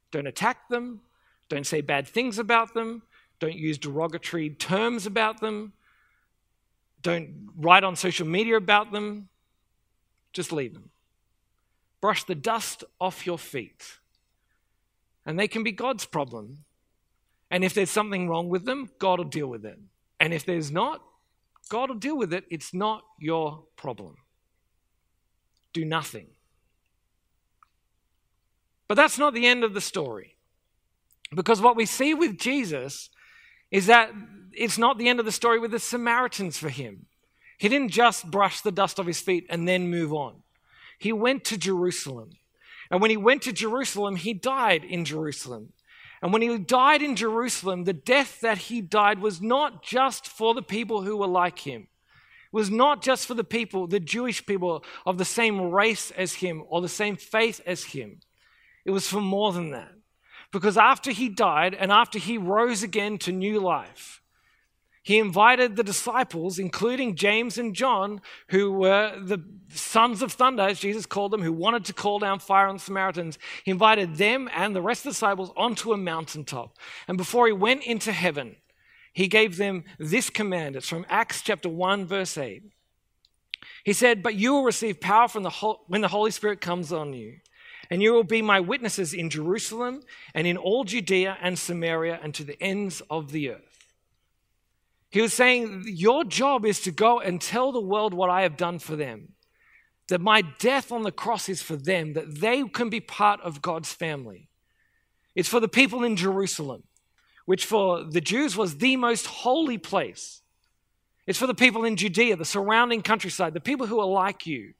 Don't 0.09 0.25
attack 0.25 0.67
them. 0.67 1.01
Don't 1.49 1.67
say 1.67 1.81
bad 1.81 2.07
things 2.07 2.39
about 2.39 2.73
them. 2.73 3.03
Don't 3.39 3.55
use 3.55 3.77
derogatory 3.77 4.49
terms 4.49 5.05
about 5.05 5.39
them. 5.39 5.73
Don't 7.03 7.51
write 7.55 7.83
on 7.83 7.95
social 7.95 8.25
media 8.25 8.57
about 8.57 8.91
them. 8.91 9.29
Just 10.33 10.51
leave 10.51 10.73
them. 10.73 10.89
Brush 12.01 12.23
the 12.23 12.33
dust 12.33 12.83
off 12.99 13.27
your 13.27 13.37
feet. 13.37 13.99
And 15.27 15.37
they 15.37 15.47
can 15.47 15.61
be 15.61 15.71
God's 15.71 16.05
problem. 16.05 16.65
And 17.51 17.63
if 17.63 17.75
there's 17.75 17.91
something 17.91 18.27
wrong 18.27 18.49
with 18.49 18.65
them, 18.65 18.89
God 18.97 19.19
will 19.19 19.25
deal 19.25 19.47
with 19.47 19.63
it. 19.63 19.77
And 20.19 20.33
if 20.33 20.43
there's 20.43 20.71
not, 20.71 21.03
God 21.69 21.89
will 21.89 21.97
deal 21.97 22.17
with 22.17 22.33
it. 22.33 22.45
It's 22.49 22.73
not 22.73 23.03
your 23.19 23.63
problem. 23.75 24.15
Do 25.73 25.83
nothing. 25.83 26.27
But 28.87 28.95
that's 28.95 29.17
not 29.17 29.33
the 29.33 29.47
end 29.47 29.63
of 29.63 29.73
the 29.73 29.81
story. 29.81 30.37
Because 31.33 31.59
what 31.59 31.75
we 31.75 31.85
see 31.85 32.13
with 32.13 32.37
Jesus 32.37 33.09
is 33.71 33.87
that 33.87 34.11
it's 34.53 34.77
not 34.77 34.97
the 34.97 35.09
end 35.09 35.19
of 35.19 35.25
the 35.25 35.31
story 35.31 35.59
with 35.59 35.71
the 35.71 35.79
Samaritans 35.79 36.57
for 36.57 36.69
him. 36.69 37.07
He 37.57 37.67
didn't 37.67 37.89
just 37.89 38.29
brush 38.29 38.61
the 38.61 38.71
dust 38.71 38.99
off 38.99 39.07
his 39.07 39.19
feet 39.19 39.45
and 39.49 39.67
then 39.67 39.89
move 39.89 40.13
on. 40.13 40.43
He 40.99 41.11
went 41.11 41.43
to 41.45 41.57
Jerusalem. 41.57 42.29
And 42.91 43.01
when 43.01 43.09
he 43.09 43.17
went 43.17 43.41
to 43.43 43.51
Jerusalem, 43.51 44.15
he 44.17 44.33
died 44.33 44.83
in 44.83 45.03
Jerusalem. 45.03 45.73
And 46.21 46.31
when 46.31 46.41
he 46.41 46.57
died 46.57 47.01
in 47.01 47.15
Jerusalem, 47.15 47.83
the 47.83 47.93
death 47.93 48.39
that 48.41 48.57
he 48.57 48.81
died 48.81 49.19
was 49.19 49.41
not 49.41 49.83
just 49.83 50.27
for 50.27 50.53
the 50.53 50.61
people 50.61 51.01
who 51.01 51.17
were 51.17 51.27
like 51.27 51.59
him. 51.59 51.81
It 51.83 52.55
was 52.55 52.69
not 52.69 53.01
just 53.01 53.27
for 53.27 53.33
the 53.33 53.43
people, 53.43 53.87
the 53.87 53.99
Jewish 53.99 54.45
people 54.45 54.83
of 55.05 55.17
the 55.17 55.25
same 55.25 55.71
race 55.71 56.11
as 56.11 56.35
him 56.35 56.63
or 56.67 56.81
the 56.81 56.89
same 56.89 57.17
faith 57.17 57.61
as 57.65 57.83
him. 57.83 58.21
It 58.85 58.91
was 58.91 59.07
for 59.07 59.21
more 59.21 59.51
than 59.51 59.71
that. 59.71 59.91
Because 60.51 60.77
after 60.77 61.11
he 61.11 61.27
died 61.27 61.73
and 61.73 61.91
after 61.91 62.17
he 62.17 62.37
rose 62.37 62.81
again 62.81 63.17
to 63.19 63.31
new 63.31 63.59
life, 63.59 64.21
he 65.05 65.19
invited 65.19 65.75
the 65.75 65.83
disciples, 65.83 66.57
including 66.57 67.13
James 67.13 67.59
and 67.59 67.75
John, 67.75 68.21
who 68.49 68.71
were 68.71 69.15
the 69.21 69.37
sons 69.69 70.23
of 70.23 70.31
thunder, 70.31 70.63
as 70.63 70.79
Jesus 70.79 71.05
called 71.05 71.31
them, 71.31 71.43
who 71.43 71.53
wanted 71.53 71.85
to 71.85 71.93
call 71.93 72.17
down 72.17 72.39
fire 72.39 72.65
on 72.65 72.77
the 72.77 72.81
Samaritans. 72.81 73.37
He 73.63 73.69
invited 73.69 74.15
them 74.15 74.49
and 74.51 74.75
the 74.75 74.81
rest 74.81 75.01
of 75.01 75.03
the 75.03 75.09
disciples 75.11 75.51
onto 75.55 75.93
a 75.93 75.97
mountaintop. 75.97 76.75
And 77.07 77.19
before 77.19 77.45
he 77.45 77.53
went 77.53 77.83
into 77.83 78.11
heaven, 78.11 78.55
he 79.13 79.27
gave 79.27 79.57
them 79.57 79.83
this 79.99 80.31
command. 80.31 80.75
It's 80.75 80.89
from 80.89 81.05
Acts 81.07 81.43
chapter 81.43 81.69
1, 81.69 82.07
verse 82.07 82.35
8. 82.35 82.63
He 83.83 83.93
said, 83.93 84.23
But 84.23 84.33
you 84.33 84.53
will 84.53 84.63
receive 84.63 84.99
power 84.99 85.27
from 85.27 85.43
the 85.43 85.51
when 85.85 86.01
the 86.01 86.07
Holy 86.07 86.31
Spirit 86.31 86.61
comes 86.61 86.91
on 86.91 87.13
you. 87.13 87.35
And 87.91 88.01
you 88.01 88.11
will 88.11 88.23
be 88.23 88.41
my 88.41 88.59
witnesses 88.59 89.13
in 89.13 89.29
Jerusalem 89.29 90.01
and 90.33 90.47
in 90.47 90.57
all 90.57 90.83
Judea 90.83 91.37
and 91.39 91.59
Samaria 91.59 92.19
and 92.23 92.33
to 92.33 92.43
the 92.43 92.59
ends 92.59 93.03
of 93.07 93.31
the 93.31 93.51
earth. 93.51 93.74
He 95.15 95.21
was 95.21 95.31
saying, 95.31 95.85
Your 95.87 96.25
job 96.25 96.65
is 96.65 96.81
to 96.81 96.91
go 96.91 97.21
and 97.21 97.39
tell 97.39 97.71
the 97.71 97.79
world 97.79 98.13
what 98.13 98.29
I 98.29 98.41
have 98.41 98.57
done 98.57 98.79
for 98.79 98.97
them. 98.97 99.29
That 100.09 100.19
my 100.19 100.41
death 100.41 100.91
on 100.91 101.03
the 101.03 101.11
cross 101.11 101.47
is 101.47 101.61
for 101.61 101.77
them, 101.77 102.15
that 102.15 102.41
they 102.41 102.61
can 102.63 102.89
be 102.89 102.99
part 102.99 103.39
of 103.39 103.61
God's 103.61 103.93
family. 103.93 104.49
It's 105.33 105.47
for 105.47 105.61
the 105.61 105.69
people 105.69 106.03
in 106.03 106.17
Jerusalem, 106.17 106.83
which 107.45 107.63
for 107.63 108.03
the 108.03 108.19
Jews 108.19 108.57
was 108.57 108.79
the 108.79 108.97
most 108.97 109.25
holy 109.25 109.77
place. 109.77 110.41
It's 111.25 111.39
for 111.39 111.47
the 111.47 111.55
people 111.55 111.85
in 111.85 111.95
Judea, 111.95 112.35
the 112.35 112.43
surrounding 112.43 113.01
countryside, 113.01 113.53
the 113.53 113.61
people 113.61 113.87
who 113.87 114.01
are 114.01 114.05
like 114.05 114.45
you 114.45 114.73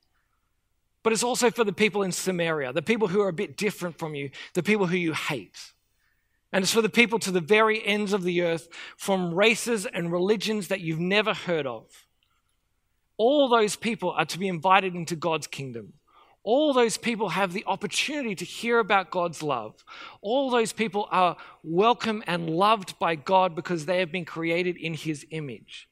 but 1.02 1.14
it's 1.14 1.22
also 1.22 1.52
for 1.52 1.64
the 1.64 1.72
people 1.72 2.02
in 2.02 2.12
Samaria, 2.12 2.74
the 2.74 2.82
people 2.82 3.08
who 3.08 3.22
are 3.22 3.28
a 3.28 3.34
bit 3.34 3.58
different 3.58 4.00
from 4.00 4.16
you, 4.16 4.32
the 4.56 4.64
people 4.64 4.88
who 4.88 4.98
you 4.98 5.14
hate. 5.14 5.75
And 6.56 6.64
it's 6.64 6.72
for 6.72 6.82
the 6.82 6.88
people 6.88 7.20
to 7.20 7.32
the 7.32 7.42
very 7.42 7.86
ends 7.86 8.14
of 8.14 8.24
the 8.24 8.42
earth 8.42 8.70
from 8.96 9.34
races 9.34 9.86
and 9.86 10.10
religions 10.10 10.70
that 10.70 10.80
you've 10.80 11.02
never 11.02 11.34
heard 11.34 11.68
of. 11.68 12.08
All 13.18 13.50
those 13.50 13.76
people 13.76 14.12
are 14.12 14.24
to 14.24 14.40
be 14.40 14.48
invited 14.48 14.96
into 14.96 15.18
God's 15.18 15.48
kingdom. 15.48 15.96
All 16.44 16.72
those 16.72 16.96
people 16.96 17.28
have 17.28 17.52
the 17.52 17.66
opportunity 17.68 18.36
to 18.36 18.46
hear 18.46 18.80
about 18.80 19.12
God's 19.12 19.44
love. 19.44 19.84
All 20.22 20.50
those 20.50 20.72
people 20.72 21.10
are 21.12 21.36
welcome 21.62 22.24
and 22.26 22.50
loved 22.50 22.98
by 23.00 23.16
God 23.16 23.54
because 23.54 23.86
they 23.86 24.00
have 24.00 24.14
been 24.14 24.24
created 24.24 24.78
in 24.78 24.94
His 24.94 25.26
image. 25.32 25.90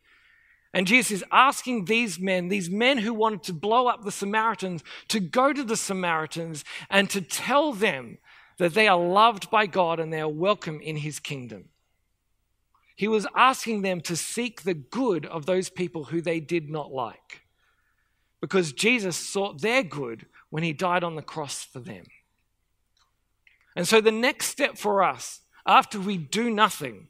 And 0.73 0.88
Jesus 0.88 1.12
is 1.12 1.26
asking 1.30 1.86
these 1.86 2.19
men, 2.19 2.47
these 2.47 2.69
men 2.69 2.99
who 2.99 3.13
wanted 3.13 3.43
to 3.43 3.54
blow 3.54 3.88
up 3.88 4.06
the 4.06 4.13
Samaritans, 4.13 4.82
to 5.10 5.19
go 5.19 5.52
to 5.52 5.65
the 5.65 5.76
Samaritans 5.76 6.63
and 6.89 7.10
to 7.10 7.19
tell 7.19 7.73
them 7.73 8.17
that 8.58 8.74
they 8.74 8.88
are 8.88 9.00
loved 9.00 9.50
by 9.50 9.66
God 9.66 10.00
and 10.00 10.12
they 10.12 10.22
are 10.22 10.30
welcome 10.30 10.80
in 10.82 10.98
his 10.98 11.20
kingdom. 11.20 11.66
He 12.96 13.08
was 13.08 13.28
asking 13.36 13.82
them 13.82 14.02
to 14.02 14.16
seek 14.16 14.62
the 14.62 14.74
good 14.74 15.26
of 15.26 15.46
those 15.46 15.70
people 15.70 16.06
who 16.06 16.22
they 16.22 16.39
did 16.39 16.70
not 16.70 16.92
like. 16.92 17.42
Because 18.39 18.74
Jesus 18.74 19.16
sought 19.16 19.62
their 19.62 19.84
good 19.84 20.28
when 20.50 20.63
he 20.63 20.74
died 20.74 21.04
on 21.04 21.16
the 21.16 21.22
cross 21.22 21.63
for 21.63 21.80
them. 21.80 22.06
And 23.76 23.88
so 23.88 24.02
the 24.02 24.12
next 24.12 24.48
step 24.48 24.78
for 24.78 25.02
us, 25.02 25.42
after 25.66 26.00
we 26.00 26.18
do 26.18 26.50
nothing, 26.52 27.08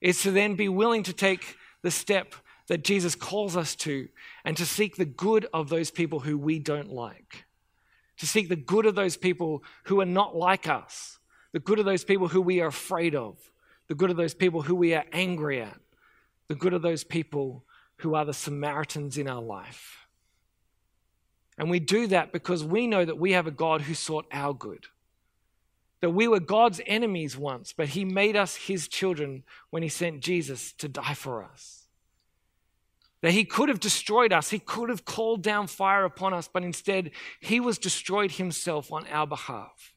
is 0.00 0.22
to 0.22 0.30
then 0.30 0.54
be 0.54 0.68
willing 0.68 1.02
to 1.02 1.12
take 1.12 1.56
the 1.82 1.90
step 1.90 2.34
that 2.68 2.84
Jesus 2.84 3.14
calls 3.14 3.56
us 3.56 3.74
to 3.76 4.08
and 4.44 4.56
to 4.56 4.66
seek 4.66 4.96
the 4.96 5.04
good 5.04 5.46
of 5.52 5.68
those 5.68 5.90
people 5.90 6.20
who 6.20 6.38
we 6.38 6.58
don't 6.58 6.90
like, 6.90 7.44
to 8.18 8.26
seek 8.26 8.48
the 8.48 8.56
good 8.56 8.86
of 8.86 8.94
those 8.94 9.16
people 9.16 9.62
who 9.84 10.00
are 10.00 10.06
not 10.06 10.36
like 10.36 10.68
us, 10.68 11.18
the 11.52 11.60
good 11.60 11.78
of 11.78 11.84
those 11.84 12.04
people 12.04 12.28
who 12.28 12.40
we 12.40 12.60
are 12.60 12.68
afraid 12.68 13.14
of, 13.14 13.38
the 13.88 13.94
good 13.94 14.10
of 14.10 14.16
those 14.16 14.34
people 14.34 14.62
who 14.62 14.74
we 14.74 14.94
are 14.94 15.04
angry 15.12 15.60
at, 15.62 15.78
the 16.48 16.54
good 16.54 16.72
of 16.72 16.82
those 16.82 17.04
people 17.04 17.64
who 17.98 18.14
are 18.14 18.24
the 18.24 18.34
Samaritans 18.34 19.18
in 19.18 19.28
our 19.28 19.42
life. 19.42 20.06
And 21.58 21.70
we 21.70 21.80
do 21.80 22.06
that 22.08 22.32
because 22.32 22.62
we 22.62 22.86
know 22.86 23.04
that 23.04 23.18
we 23.18 23.32
have 23.32 23.46
a 23.46 23.52
God 23.52 23.82
who 23.82 23.94
sought 23.94 24.26
our 24.30 24.52
good. 24.52 24.86
That 26.00 26.10
we 26.10 26.28
were 26.28 26.40
God's 26.40 26.80
enemies 26.86 27.36
once, 27.36 27.72
but 27.72 27.88
He 27.88 28.04
made 28.04 28.36
us 28.36 28.56
His 28.56 28.88
children 28.88 29.44
when 29.70 29.82
He 29.82 29.88
sent 29.88 30.20
Jesus 30.20 30.72
to 30.74 30.88
die 30.88 31.14
for 31.14 31.42
us. 31.42 31.85
That 33.26 33.32
he 33.32 33.44
could 33.44 33.68
have 33.68 33.80
destroyed 33.80 34.32
us, 34.32 34.50
he 34.50 34.60
could 34.60 34.88
have 34.88 35.04
called 35.04 35.42
down 35.42 35.66
fire 35.66 36.04
upon 36.04 36.32
us, 36.32 36.46
but 36.46 36.62
instead 36.62 37.10
he 37.40 37.58
was 37.58 37.76
destroyed 37.76 38.30
himself 38.30 38.92
on 38.92 39.04
our 39.08 39.26
behalf. 39.26 39.94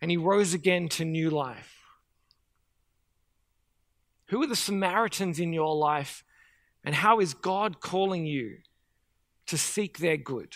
And 0.00 0.10
he 0.10 0.16
rose 0.16 0.54
again 0.54 0.88
to 0.96 1.04
new 1.04 1.28
life. 1.28 1.76
Who 4.28 4.42
are 4.42 4.46
the 4.46 4.56
Samaritans 4.56 5.38
in 5.38 5.52
your 5.52 5.76
life, 5.76 6.24
and 6.82 6.94
how 6.94 7.20
is 7.20 7.34
God 7.34 7.80
calling 7.80 8.24
you 8.24 8.60
to 9.48 9.58
seek 9.58 9.98
their 9.98 10.16
good? 10.16 10.54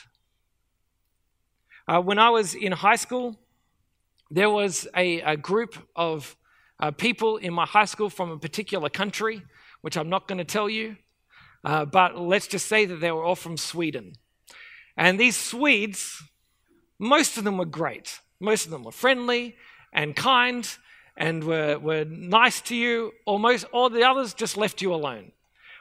Uh, 1.86 2.00
when 2.00 2.18
I 2.18 2.30
was 2.30 2.54
in 2.54 2.72
high 2.72 2.96
school, 2.96 3.38
there 4.30 4.48
was 4.48 4.88
a, 4.96 5.20
a 5.20 5.36
group 5.36 5.76
of 5.94 6.38
uh, 6.80 6.90
people 6.90 7.36
in 7.36 7.52
my 7.52 7.66
high 7.66 7.84
school 7.84 8.08
from 8.08 8.30
a 8.30 8.38
particular 8.38 8.88
country, 8.88 9.42
which 9.82 9.98
I'm 9.98 10.08
not 10.08 10.26
going 10.26 10.38
to 10.38 10.46
tell 10.46 10.70
you. 10.70 10.96
Uh, 11.64 11.84
but 11.84 12.18
let's 12.18 12.46
just 12.46 12.66
say 12.66 12.84
that 12.84 12.96
they 12.96 13.10
were 13.10 13.24
all 13.24 13.36
from 13.36 13.56
Sweden. 13.56 14.12
And 14.96 15.18
these 15.18 15.36
Swedes, 15.36 16.22
most 16.98 17.38
of 17.38 17.44
them 17.44 17.58
were 17.58 17.64
great. 17.64 18.20
Most 18.40 18.66
of 18.66 18.70
them 18.70 18.84
were 18.84 18.92
friendly 18.92 19.56
and 19.92 20.14
kind 20.14 20.68
and 21.16 21.44
were, 21.44 21.78
were 21.78 22.04
nice 22.04 22.60
to 22.62 22.76
you. 22.76 23.12
Almost 23.24 23.66
all 23.72 23.88
the 23.88 24.04
others 24.04 24.34
just 24.34 24.56
left 24.56 24.82
you 24.82 24.92
alone. 24.92 25.32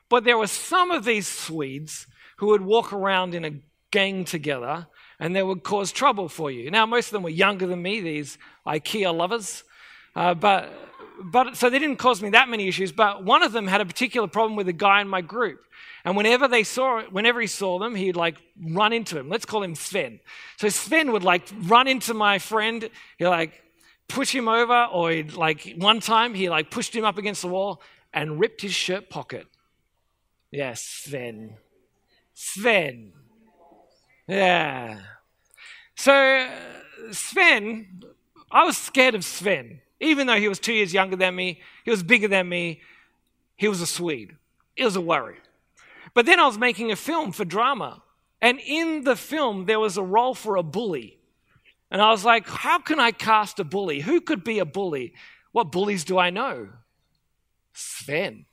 But 0.10 0.24
there 0.24 0.38
were 0.38 0.48
some 0.48 0.92
of 0.92 1.06
these 1.06 1.28
Swedes 1.28 2.08
who 2.38 2.48
would 2.48 2.62
walk 2.62 2.94
around 2.94 3.36
in 3.36 3.46
a 3.46 3.60
gang 3.92 4.26
together 4.26 4.88
and 5.20 5.36
they 5.36 5.44
would 5.44 5.64
cause 5.64 5.92
trouble 5.92 6.30
for 6.30 6.52
you. 6.52 6.72
Now, 6.72 6.86
most 6.86 7.08
of 7.08 7.12
them 7.12 7.24
were 7.24 7.30
younger 7.30 7.68
than 7.68 7.82
me, 7.82 8.02
these 8.02 8.38
IKEA 8.66 9.16
lovers, 9.16 9.64
uh, 10.16 10.34
but, 10.34 10.72
but 11.22 11.58
so 11.58 11.70
they 11.70 11.80
didn't 11.80 11.98
cause 11.98 12.22
me 12.22 12.30
that 12.30 12.50
many 12.50 12.68
issues. 12.68 12.92
But 12.92 13.24
one 13.24 13.44
of 13.44 13.52
them 13.52 13.68
had 13.68 13.82
a 13.82 13.86
particular 13.86 14.28
problem 14.28 14.56
with 14.56 14.68
a 14.68 14.74
guy 14.74 15.02
in 15.02 15.08
my 15.08 15.22
group. 15.22 15.60
And 16.06 16.18
whenever 16.18 16.48
they 16.48 16.64
saw 16.64 17.02
whenever 17.04 17.40
he 17.40 17.48
saw 17.48 17.80
them, 17.80 17.96
he'd 17.96 18.16
like 18.16 18.38
run 18.62 18.94
into 18.94 19.18
him. 19.18 19.30
Let's 19.30 19.46
call 19.46 19.64
him 19.64 19.76
Sven. 19.76 20.20
So 20.58 20.70
Sven 20.70 21.12
would 21.12 21.24
like 21.24 21.48
run 21.64 21.88
into 21.88 22.14
my 22.14 22.40
friend. 22.40 22.90
He 23.18 23.28
like 23.28 23.64
push 24.08 24.34
him 24.34 24.48
over, 24.48 24.88
or 24.92 25.12
he'd 25.12 25.34
like 25.34 25.76
one 25.78 26.00
time 26.00 26.34
he 26.34 26.50
like 26.50 26.72
pushed 26.72 26.96
him 26.96 27.06
up 27.06 27.18
against 27.18 27.42
the 27.42 27.48
wall 27.48 27.82
and 28.14 28.40
ripped 28.40 28.62
his 28.62 28.74
shirt 28.74 29.10
pocket. 29.10 29.48
Yes, 30.52 30.84
Sven. 30.84 31.56
Sven. 32.34 33.14
Yeah. 34.28 35.00
So 35.96 36.50
Sven, 37.12 38.04
I 38.52 38.66
was 38.66 38.78
scared 38.78 39.16
of 39.16 39.24
Sven. 39.24 39.82
Even 40.04 40.28
though 40.28 40.40
he 40.40 40.50
was 40.50 40.60
two 40.60 40.74
years 40.74 40.94
younger 40.94 41.16
than 41.16 41.36
me, 41.36 41.62
he 41.86 41.92
was 41.92 42.04
bigger 42.04 42.28
than 42.28 42.50
me, 42.50 42.82
he 43.56 43.68
was 43.68 43.82
a 43.82 43.88
Swede. 43.88 44.36
It 44.76 44.84
was 44.84 44.96
a 44.96 45.02
worry. 45.02 45.38
But 46.14 46.26
then 46.26 46.40
I 46.40 46.46
was 46.46 46.58
making 46.58 46.92
a 46.92 46.96
film 46.96 47.32
for 47.32 47.46
drama. 47.46 48.04
And 48.42 48.60
in 48.60 49.04
the 49.04 49.16
film, 49.16 49.66
there 49.66 49.80
was 49.80 49.96
a 49.96 50.04
role 50.04 50.36
for 50.36 50.58
a 50.58 50.64
bully. 50.64 51.18
And 51.90 52.02
I 52.02 52.12
was 52.12 52.26
like, 52.26 52.48
how 52.48 52.80
can 52.80 53.00
I 53.00 53.12
cast 53.12 53.60
a 53.60 53.64
bully? 53.64 54.02
Who 54.02 54.20
could 54.20 54.44
be 54.44 54.60
a 54.60 54.66
bully? 54.66 55.14
What 55.54 55.72
bullies 55.72 56.04
do 56.04 56.18
I 56.18 56.30
know? 56.30 56.70
Sven. 57.74 58.46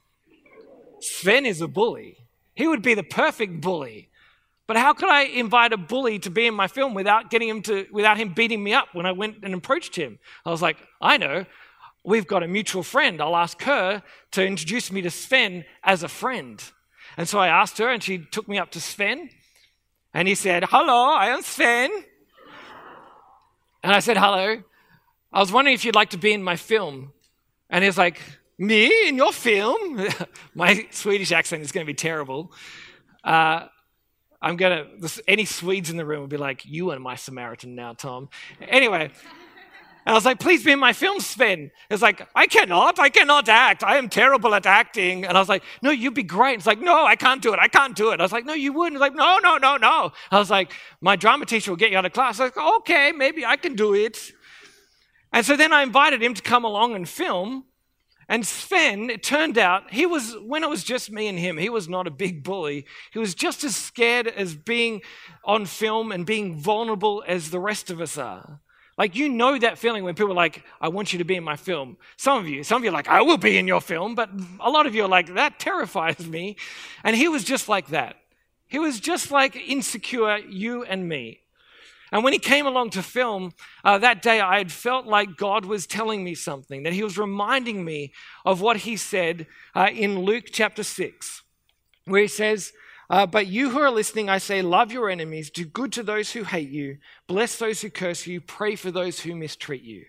Sven 1.00 1.46
is 1.46 1.60
a 1.60 1.68
bully. 1.68 2.18
He 2.54 2.68
would 2.68 2.82
be 2.82 2.94
the 2.94 3.02
perfect 3.02 3.60
bully. 3.60 4.09
But 4.70 4.76
how 4.76 4.92
could 4.92 5.08
I 5.08 5.22
invite 5.22 5.72
a 5.72 5.76
bully 5.76 6.20
to 6.20 6.30
be 6.30 6.46
in 6.46 6.54
my 6.54 6.68
film 6.68 6.94
without 6.94 7.28
getting 7.28 7.48
him 7.48 7.60
to 7.62 7.88
without 7.90 8.18
him 8.18 8.32
beating 8.32 8.62
me 8.62 8.72
up 8.72 8.86
when 8.92 9.04
I 9.04 9.10
went 9.10 9.38
and 9.42 9.52
approached 9.52 9.96
him? 9.96 10.20
I 10.46 10.50
was 10.50 10.62
like, 10.62 10.76
I 11.00 11.16
know. 11.16 11.44
We've 12.04 12.24
got 12.24 12.44
a 12.44 12.46
mutual 12.46 12.84
friend. 12.84 13.20
I'll 13.20 13.34
ask 13.34 13.60
her 13.62 14.00
to 14.30 14.46
introduce 14.46 14.92
me 14.92 15.02
to 15.02 15.10
Sven 15.10 15.64
as 15.82 16.04
a 16.04 16.08
friend. 16.08 16.62
And 17.16 17.28
so 17.28 17.40
I 17.40 17.48
asked 17.48 17.78
her, 17.78 17.88
and 17.88 18.00
she 18.00 18.18
took 18.18 18.46
me 18.46 18.58
up 18.58 18.70
to 18.70 18.80
Sven. 18.80 19.30
And 20.14 20.28
he 20.28 20.36
said, 20.36 20.62
Hello, 20.62 21.14
I 21.14 21.30
am 21.30 21.42
Sven. 21.42 21.90
And 23.82 23.92
I 23.92 23.98
said, 23.98 24.16
Hello. 24.16 24.62
I 25.32 25.40
was 25.40 25.50
wondering 25.50 25.74
if 25.74 25.84
you'd 25.84 25.96
like 25.96 26.10
to 26.10 26.16
be 26.16 26.32
in 26.32 26.44
my 26.44 26.54
film. 26.54 27.12
And 27.70 27.82
he's 27.82 27.98
like, 27.98 28.20
Me 28.56 29.08
in 29.08 29.16
your 29.16 29.32
film? 29.32 30.06
my 30.54 30.86
Swedish 30.92 31.32
accent 31.32 31.60
is 31.62 31.72
going 31.72 31.84
to 31.84 31.92
be 31.92 31.96
terrible. 31.96 32.52
Uh, 33.24 33.66
I'm 34.42 34.56
going 34.56 35.00
to, 35.00 35.22
any 35.28 35.44
Swedes 35.44 35.90
in 35.90 35.96
the 35.96 36.04
room 36.04 36.22
would 36.22 36.30
be 36.30 36.36
like, 36.36 36.64
You 36.64 36.90
are 36.90 36.98
my 36.98 37.14
Samaritan 37.16 37.74
now, 37.74 37.92
Tom. 37.92 38.28
Anyway. 38.60 39.10
And 40.06 40.14
I 40.14 40.16
was 40.16 40.24
like, 40.24 40.40
please 40.40 40.64
be 40.64 40.72
in 40.72 40.78
my 40.78 40.94
film, 40.94 41.20
Sven. 41.20 41.70
It's 41.90 42.00
like, 42.00 42.26
I 42.34 42.46
cannot, 42.46 42.98
I 42.98 43.10
cannot 43.10 43.50
act. 43.50 43.84
I 43.84 43.98
am 43.98 44.08
terrible 44.08 44.54
at 44.54 44.64
acting. 44.64 45.26
And 45.26 45.36
I 45.36 45.40
was 45.40 45.48
like, 45.48 45.62
no, 45.82 45.90
you'd 45.90 46.14
be 46.14 46.22
great. 46.22 46.56
It's 46.56 46.66
like, 46.66 46.80
no, 46.80 47.04
I 47.04 47.16
can't 47.16 47.42
do 47.42 47.52
it. 47.52 47.58
I 47.60 47.68
can't 47.68 47.94
do 47.94 48.10
it. 48.10 48.18
I 48.18 48.22
was 48.22 48.32
like, 48.32 48.46
no, 48.46 48.54
you 48.54 48.72
wouldn't. 48.72 48.96
It's 48.96 49.00
like, 49.00 49.14
no, 49.14 49.38
no, 49.42 49.58
no, 49.58 49.76
no. 49.76 50.12
I 50.30 50.38
was 50.38 50.48
like, 50.50 50.72
my 51.02 51.16
drama 51.16 51.44
teacher 51.44 51.70
will 51.70 51.76
get 51.76 51.90
you 51.90 51.98
out 51.98 52.06
of 52.06 52.14
class. 52.14 52.40
I 52.40 52.44
was 52.44 52.56
like, 52.56 52.76
okay, 52.78 53.12
maybe 53.12 53.44
I 53.44 53.56
can 53.56 53.74
do 53.74 53.94
it. 53.94 54.32
And 55.32 55.44
so 55.44 55.54
then 55.54 55.72
I 55.72 55.82
invited 55.82 56.22
him 56.22 56.32
to 56.32 56.42
come 56.42 56.64
along 56.64 56.94
and 56.94 57.06
film. 57.06 57.66
And 58.30 58.46
Sven, 58.46 59.10
it 59.10 59.24
turned 59.24 59.58
out, 59.58 59.90
he 59.90 60.06
was, 60.06 60.36
when 60.38 60.62
it 60.62 60.70
was 60.70 60.84
just 60.84 61.10
me 61.10 61.26
and 61.26 61.36
him, 61.36 61.58
he 61.58 61.68
was 61.68 61.88
not 61.88 62.06
a 62.06 62.12
big 62.12 62.44
bully. 62.44 62.86
He 63.12 63.18
was 63.18 63.34
just 63.34 63.64
as 63.64 63.74
scared 63.74 64.28
as 64.28 64.54
being 64.54 65.02
on 65.44 65.66
film 65.66 66.12
and 66.12 66.24
being 66.24 66.54
vulnerable 66.54 67.24
as 67.26 67.50
the 67.50 67.58
rest 67.58 67.90
of 67.90 68.00
us 68.00 68.16
are. 68.16 68.60
Like, 68.96 69.16
you 69.16 69.28
know 69.28 69.58
that 69.58 69.78
feeling 69.78 70.04
when 70.04 70.14
people 70.14 70.30
are 70.30 70.34
like, 70.34 70.62
I 70.80 70.90
want 70.90 71.12
you 71.12 71.18
to 71.18 71.24
be 71.24 71.34
in 71.34 71.42
my 71.42 71.56
film. 71.56 71.96
Some 72.18 72.38
of 72.38 72.48
you, 72.48 72.62
some 72.62 72.76
of 72.76 72.84
you 72.84 72.90
are 72.90 72.94
like, 72.94 73.08
I 73.08 73.20
will 73.22 73.36
be 73.36 73.58
in 73.58 73.66
your 73.66 73.80
film, 73.80 74.14
but 74.14 74.30
a 74.60 74.70
lot 74.70 74.86
of 74.86 74.94
you 74.94 75.06
are 75.06 75.08
like, 75.08 75.34
that 75.34 75.58
terrifies 75.58 76.24
me. 76.24 76.54
And 77.02 77.16
he 77.16 77.26
was 77.26 77.42
just 77.42 77.68
like 77.68 77.88
that. 77.88 78.14
He 78.68 78.78
was 78.78 79.00
just 79.00 79.32
like 79.32 79.56
insecure, 79.56 80.38
you 80.38 80.84
and 80.84 81.08
me. 81.08 81.40
And 82.12 82.24
when 82.24 82.32
he 82.32 82.38
came 82.38 82.66
along 82.66 82.90
to 82.90 83.02
film 83.02 83.52
uh, 83.84 83.98
that 83.98 84.22
day, 84.22 84.40
I 84.40 84.58
had 84.58 84.72
felt 84.72 85.06
like 85.06 85.36
God 85.36 85.64
was 85.64 85.86
telling 85.86 86.24
me 86.24 86.34
something, 86.34 86.82
that 86.82 86.92
he 86.92 87.04
was 87.04 87.16
reminding 87.16 87.84
me 87.84 88.12
of 88.44 88.60
what 88.60 88.78
he 88.78 88.96
said 88.96 89.46
uh, 89.74 89.88
in 89.92 90.20
Luke 90.20 90.46
chapter 90.50 90.82
6, 90.82 91.42
where 92.06 92.22
he 92.22 92.28
says, 92.28 92.72
uh, 93.10 93.26
but 93.26 93.48
you 93.48 93.70
who 93.70 93.80
are 93.80 93.90
listening, 93.90 94.28
I 94.28 94.38
say, 94.38 94.62
love 94.62 94.92
your 94.92 95.10
enemies, 95.10 95.50
do 95.50 95.64
good 95.64 95.92
to 95.92 96.02
those 96.02 96.30
who 96.32 96.44
hate 96.44 96.70
you, 96.70 96.98
bless 97.26 97.56
those 97.56 97.80
who 97.80 97.90
curse 97.90 98.26
you, 98.26 98.40
pray 98.40 98.76
for 98.76 98.90
those 98.90 99.20
who 99.20 99.34
mistreat 99.34 99.82
you. 99.82 100.04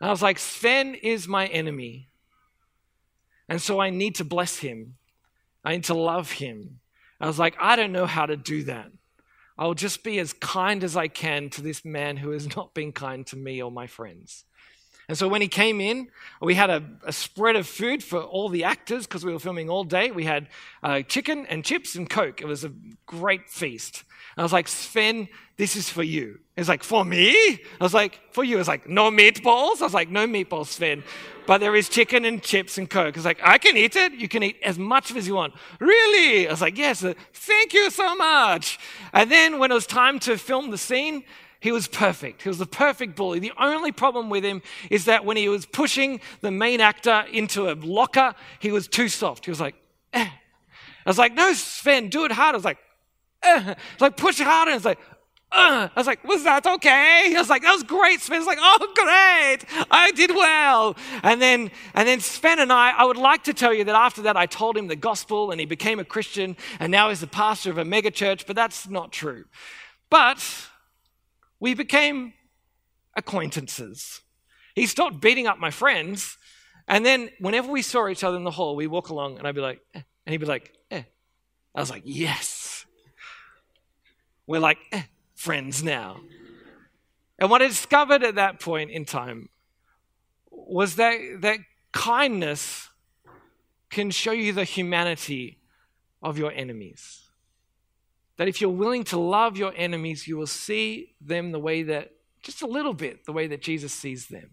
And 0.00 0.08
I 0.08 0.10
was 0.10 0.22
like, 0.22 0.38
Sven 0.38 0.94
is 0.94 1.28
my 1.28 1.46
enemy. 1.46 2.08
And 3.48 3.60
so 3.60 3.80
I 3.80 3.90
need 3.90 4.16
to 4.16 4.24
bless 4.24 4.58
him. 4.58 4.96
I 5.64 5.72
need 5.72 5.84
to 5.84 5.94
love 5.94 6.32
him. 6.32 6.80
I 7.20 7.26
was 7.26 7.38
like, 7.38 7.56
I 7.60 7.76
don't 7.76 7.92
know 7.92 8.06
how 8.06 8.26
to 8.26 8.36
do 8.36 8.64
that. 8.64 8.90
I'll 9.58 9.74
just 9.74 10.04
be 10.04 10.18
as 10.20 10.32
kind 10.32 10.84
as 10.84 10.96
I 10.96 11.08
can 11.08 11.50
to 11.50 11.62
this 11.62 11.84
man 11.84 12.18
who 12.18 12.30
has 12.30 12.54
not 12.56 12.74
been 12.74 12.92
kind 12.92 13.26
to 13.26 13.36
me 13.36 13.60
or 13.60 13.72
my 13.72 13.88
friends. 13.88 14.44
And 15.08 15.16
so 15.16 15.26
when 15.26 15.40
he 15.40 15.48
came 15.48 15.80
in, 15.80 16.08
we 16.42 16.54
had 16.54 16.68
a, 16.68 16.82
a 17.02 17.12
spread 17.12 17.56
of 17.56 17.66
food 17.66 18.04
for 18.04 18.20
all 18.20 18.50
the 18.50 18.64
actors 18.64 19.06
because 19.06 19.24
we 19.24 19.32
were 19.32 19.38
filming 19.38 19.70
all 19.70 19.82
day. 19.82 20.10
We 20.10 20.24
had 20.24 20.48
uh, 20.82 21.00
chicken 21.00 21.46
and 21.46 21.64
chips 21.64 21.94
and 21.94 22.08
Coke. 22.08 22.42
It 22.42 22.46
was 22.46 22.62
a 22.62 22.72
great 23.06 23.48
feast. 23.48 24.04
And 24.36 24.42
I 24.42 24.44
was 24.44 24.52
like, 24.52 24.68
Sven, 24.68 25.28
this 25.56 25.76
is 25.76 25.88
for 25.88 26.02
you. 26.02 26.40
He's 26.56 26.68
like, 26.68 26.84
for 26.84 27.04
me? 27.04 27.32
I 27.80 27.84
was 27.84 27.94
like, 27.94 28.20
for 28.32 28.44
you. 28.44 28.58
It's 28.58 28.68
like, 28.68 28.86
no 28.86 29.10
meatballs? 29.10 29.80
I 29.80 29.84
was 29.84 29.94
like, 29.94 30.10
no 30.10 30.26
meatballs, 30.26 30.66
Sven. 30.66 31.02
But 31.46 31.58
there 31.58 31.74
is 31.74 31.88
chicken 31.88 32.26
and 32.26 32.42
chips 32.42 32.76
and 32.76 32.90
Coke. 32.90 33.16
It's 33.16 33.24
like, 33.24 33.40
I 33.42 33.56
can 33.56 33.78
eat 33.78 33.96
it. 33.96 34.12
You 34.12 34.28
can 34.28 34.42
eat 34.42 34.58
as 34.62 34.78
much 34.78 35.16
as 35.16 35.26
you 35.26 35.34
want. 35.34 35.54
Really? 35.80 36.46
I 36.46 36.50
was 36.50 36.60
like, 36.60 36.76
yes. 36.76 37.02
Thank 37.32 37.72
you 37.72 37.90
so 37.90 38.14
much. 38.14 38.78
And 39.14 39.30
then 39.32 39.58
when 39.58 39.70
it 39.70 39.74
was 39.74 39.86
time 39.86 40.18
to 40.20 40.36
film 40.36 40.70
the 40.70 40.78
scene, 40.78 41.24
he 41.60 41.72
was 41.72 41.88
perfect. 41.88 42.42
He 42.42 42.48
was 42.48 42.58
the 42.58 42.66
perfect 42.66 43.16
bully. 43.16 43.40
The 43.40 43.52
only 43.58 43.90
problem 43.90 44.30
with 44.30 44.44
him 44.44 44.62
is 44.90 45.06
that 45.06 45.24
when 45.24 45.36
he 45.36 45.48
was 45.48 45.66
pushing 45.66 46.20
the 46.40 46.50
main 46.50 46.80
actor 46.80 47.24
into 47.32 47.70
a 47.70 47.74
locker, 47.74 48.34
he 48.60 48.70
was 48.70 48.86
too 48.86 49.08
soft. 49.08 49.44
He 49.44 49.50
was 49.50 49.60
like, 49.60 49.74
eh. 50.12 50.28
I 50.28 51.10
was 51.10 51.18
like, 51.18 51.34
no, 51.34 51.52
Sven, 51.54 52.10
do 52.10 52.24
it 52.24 52.32
hard. 52.32 52.54
I 52.54 52.58
was 52.58 52.64
like, 52.64 52.78
eh. 53.42 53.74
It's 53.92 54.00
like, 54.00 54.16
push 54.16 54.38
harder. 54.40 54.70
It's 54.70 54.84
like, 54.84 55.00
uh. 55.50 55.88
I 55.92 55.98
was 55.98 56.06
like, 56.06 56.22
was 56.22 56.44
that 56.44 56.64
okay? 56.64 57.34
I 57.34 57.38
was 57.38 57.50
like, 57.50 57.62
that 57.62 57.72
was 57.72 57.82
great. 57.82 58.20
Sven. 58.20 58.36
I 58.36 58.38
was 58.38 58.46
like, 58.46 58.58
oh, 58.60 58.92
great. 58.94 59.86
I 59.90 60.12
did 60.12 60.30
well. 60.30 60.96
And 61.24 61.42
then, 61.42 61.72
and 61.94 62.06
then 62.06 62.20
Sven 62.20 62.60
and 62.60 62.72
I, 62.72 62.90
I 62.90 63.04
would 63.04 63.16
like 63.16 63.42
to 63.44 63.52
tell 63.52 63.74
you 63.74 63.82
that 63.82 63.96
after 63.96 64.22
that, 64.22 64.36
I 64.36 64.46
told 64.46 64.76
him 64.76 64.86
the 64.86 64.96
gospel 64.96 65.50
and 65.50 65.58
he 65.58 65.66
became 65.66 65.98
a 65.98 66.04
Christian 66.04 66.56
and 66.78 66.92
now 66.92 67.08
he's 67.08 67.20
the 67.20 67.26
pastor 67.26 67.72
of 67.72 67.78
a 67.78 67.84
megachurch, 67.84 68.46
but 68.46 68.54
that's 68.54 68.88
not 68.88 69.10
true. 69.10 69.44
But 70.08 70.38
we 71.60 71.74
became 71.74 72.34
acquaintances. 73.16 74.20
He 74.74 74.86
stopped 74.86 75.20
beating 75.20 75.46
up 75.46 75.58
my 75.58 75.70
friends. 75.70 76.38
And 76.86 77.04
then 77.04 77.30
whenever 77.40 77.70
we 77.70 77.82
saw 77.82 78.08
each 78.08 78.24
other 78.24 78.36
in 78.36 78.44
the 78.44 78.50
hall, 78.50 78.76
we 78.76 78.86
walk 78.86 79.08
along 79.08 79.38
and 79.38 79.46
I'd 79.46 79.54
be 79.54 79.60
like, 79.60 79.80
eh. 79.94 80.02
and 80.24 80.32
he'd 80.32 80.38
be 80.38 80.46
like, 80.46 80.72
eh. 80.90 81.02
I 81.74 81.80
was 81.80 81.90
like, 81.90 82.02
yes. 82.04 82.86
We're 84.46 84.60
like, 84.60 84.78
eh, 84.92 85.02
friends 85.34 85.82
now. 85.82 86.20
And 87.38 87.50
what 87.50 87.62
I 87.62 87.68
discovered 87.68 88.22
at 88.22 88.36
that 88.36 88.60
point 88.60 88.90
in 88.90 89.04
time 89.04 89.48
was 90.50 90.96
that, 90.96 91.18
that 91.40 91.58
kindness 91.92 92.88
can 93.90 94.10
show 94.10 94.32
you 94.32 94.52
the 94.52 94.64
humanity 94.64 95.58
of 96.22 96.38
your 96.38 96.52
enemies. 96.52 97.27
That 98.38 98.48
if 98.48 98.60
you're 98.60 98.70
willing 98.70 99.04
to 99.04 99.18
love 99.18 99.56
your 99.56 99.74
enemies, 99.76 100.26
you 100.26 100.36
will 100.36 100.46
see 100.46 101.14
them 101.20 101.52
the 101.52 101.58
way 101.58 101.82
that, 101.82 102.12
just 102.42 102.62
a 102.62 102.66
little 102.66 102.94
bit, 102.94 103.26
the 103.26 103.32
way 103.32 103.46
that 103.48 103.60
Jesus 103.60 103.92
sees 103.92 104.28
them. 104.28 104.50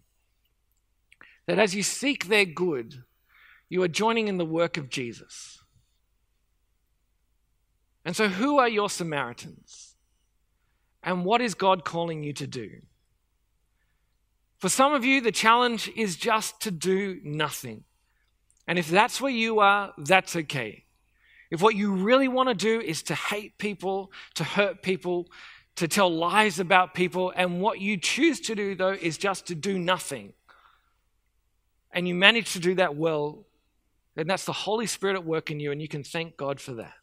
That 1.46 1.58
as 1.58 1.74
you 1.74 1.82
seek 1.82 2.26
their 2.26 2.44
good, 2.44 3.04
you 3.68 3.82
are 3.82 3.88
joining 3.88 4.28
in 4.28 4.36
the 4.36 4.44
work 4.44 4.76
of 4.76 4.90
Jesus. 4.90 5.60
And 8.04 8.14
so, 8.14 8.28
who 8.28 8.58
are 8.58 8.68
your 8.68 8.90
Samaritans? 8.90 9.94
And 11.02 11.24
what 11.24 11.40
is 11.40 11.54
God 11.54 11.84
calling 11.84 12.22
you 12.22 12.32
to 12.34 12.46
do? 12.46 12.70
For 14.58 14.68
some 14.68 14.92
of 14.92 15.04
you, 15.04 15.20
the 15.20 15.32
challenge 15.32 15.90
is 15.96 16.16
just 16.16 16.60
to 16.62 16.70
do 16.70 17.20
nothing. 17.22 17.84
And 18.66 18.78
if 18.78 18.88
that's 18.88 19.20
where 19.20 19.30
you 19.30 19.60
are, 19.60 19.92
that's 19.98 20.34
okay. 20.34 20.85
If 21.50 21.62
what 21.62 21.74
you 21.74 21.92
really 21.92 22.28
want 22.28 22.48
to 22.48 22.54
do 22.54 22.80
is 22.80 23.02
to 23.04 23.14
hate 23.14 23.58
people, 23.58 24.10
to 24.34 24.44
hurt 24.44 24.82
people, 24.82 25.28
to 25.76 25.86
tell 25.86 26.10
lies 26.10 26.58
about 26.58 26.94
people, 26.94 27.32
and 27.36 27.60
what 27.60 27.80
you 27.80 27.96
choose 27.96 28.40
to 28.40 28.54
do, 28.54 28.74
though, 28.74 28.92
is 28.92 29.18
just 29.18 29.46
to 29.46 29.54
do 29.54 29.78
nothing, 29.78 30.32
and 31.92 32.08
you 32.08 32.14
manage 32.14 32.52
to 32.54 32.58
do 32.58 32.74
that 32.74 32.96
well, 32.96 33.44
then 34.14 34.26
that's 34.26 34.44
the 34.44 34.52
Holy 34.52 34.86
Spirit 34.86 35.14
at 35.14 35.24
work 35.24 35.50
in 35.50 35.60
you, 35.60 35.70
and 35.72 35.80
you 35.80 35.88
can 35.88 36.02
thank 36.02 36.36
God 36.36 36.60
for 36.60 36.72
that. 36.74 36.94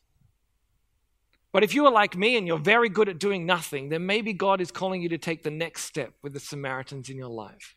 But 1.51 1.63
if 1.63 1.75
you 1.75 1.85
are 1.85 1.91
like 1.91 2.17
me 2.17 2.35
and 2.35 2.47
you're 2.47 2.57
very 2.57 2.89
good 2.89 3.07
at 3.07 3.19
doing 3.19 3.45
nothing, 3.45 3.89
then 3.89 4.07
maybe 4.07 4.33
God 4.33 4.59
is 4.59 4.71
calling 4.71 5.03
you 5.03 5.09
to 5.09 5.19
take 5.19 5.43
the 5.43 5.51
next 5.51 5.83
step 5.83 6.13
with 6.23 6.33
the 6.33 6.39
Samaritans 6.39 7.09
in 7.09 7.17
your 7.17 7.29
life, 7.29 7.75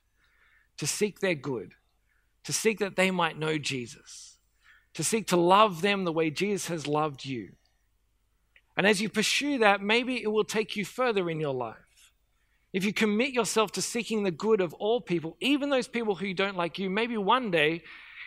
to 0.79 0.87
seek 0.87 1.21
their 1.21 1.35
good, 1.35 1.75
to 2.45 2.55
seek 2.55 2.79
that 2.79 2.97
they 2.97 3.11
might 3.11 3.39
know 3.39 3.59
Jesus, 3.59 4.36
to 4.97 5.05
seek 5.05 5.27
to 5.27 5.37
love 5.37 5.83
them 5.83 6.05
the 6.05 6.13
way 6.13 6.31
Jesus 6.31 6.69
has 6.69 6.87
loved 6.87 7.27
you. 7.27 7.51
And 8.79 8.87
as 8.87 9.03
you 9.03 9.11
pursue 9.11 9.59
that, 9.59 9.83
maybe 9.83 10.23
it 10.23 10.29
will 10.29 10.45
take 10.45 10.75
you 10.75 10.87
further 10.87 11.29
in 11.29 11.39
your 11.39 11.53
life. 11.53 11.77
If 12.73 12.83
you 12.83 12.95
commit 12.95 13.33
yourself 13.33 13.73
to 13.73 13.83
seeking 13.83 14.23
the 14.23 14.31
good 14.31 14.63
of 14.63 14.73
all 14.73 15.03
people, 15.03 15.37
even 15.39 15.69
those 15.69 15.87
people 15.87 16.15
who 16.15 16.33
don't 16.33 16.57
like 16.57 16.79
you, 16.79 16.89
maybe 16.89 17.19
one 17.19 17.51
day 17.51 17.83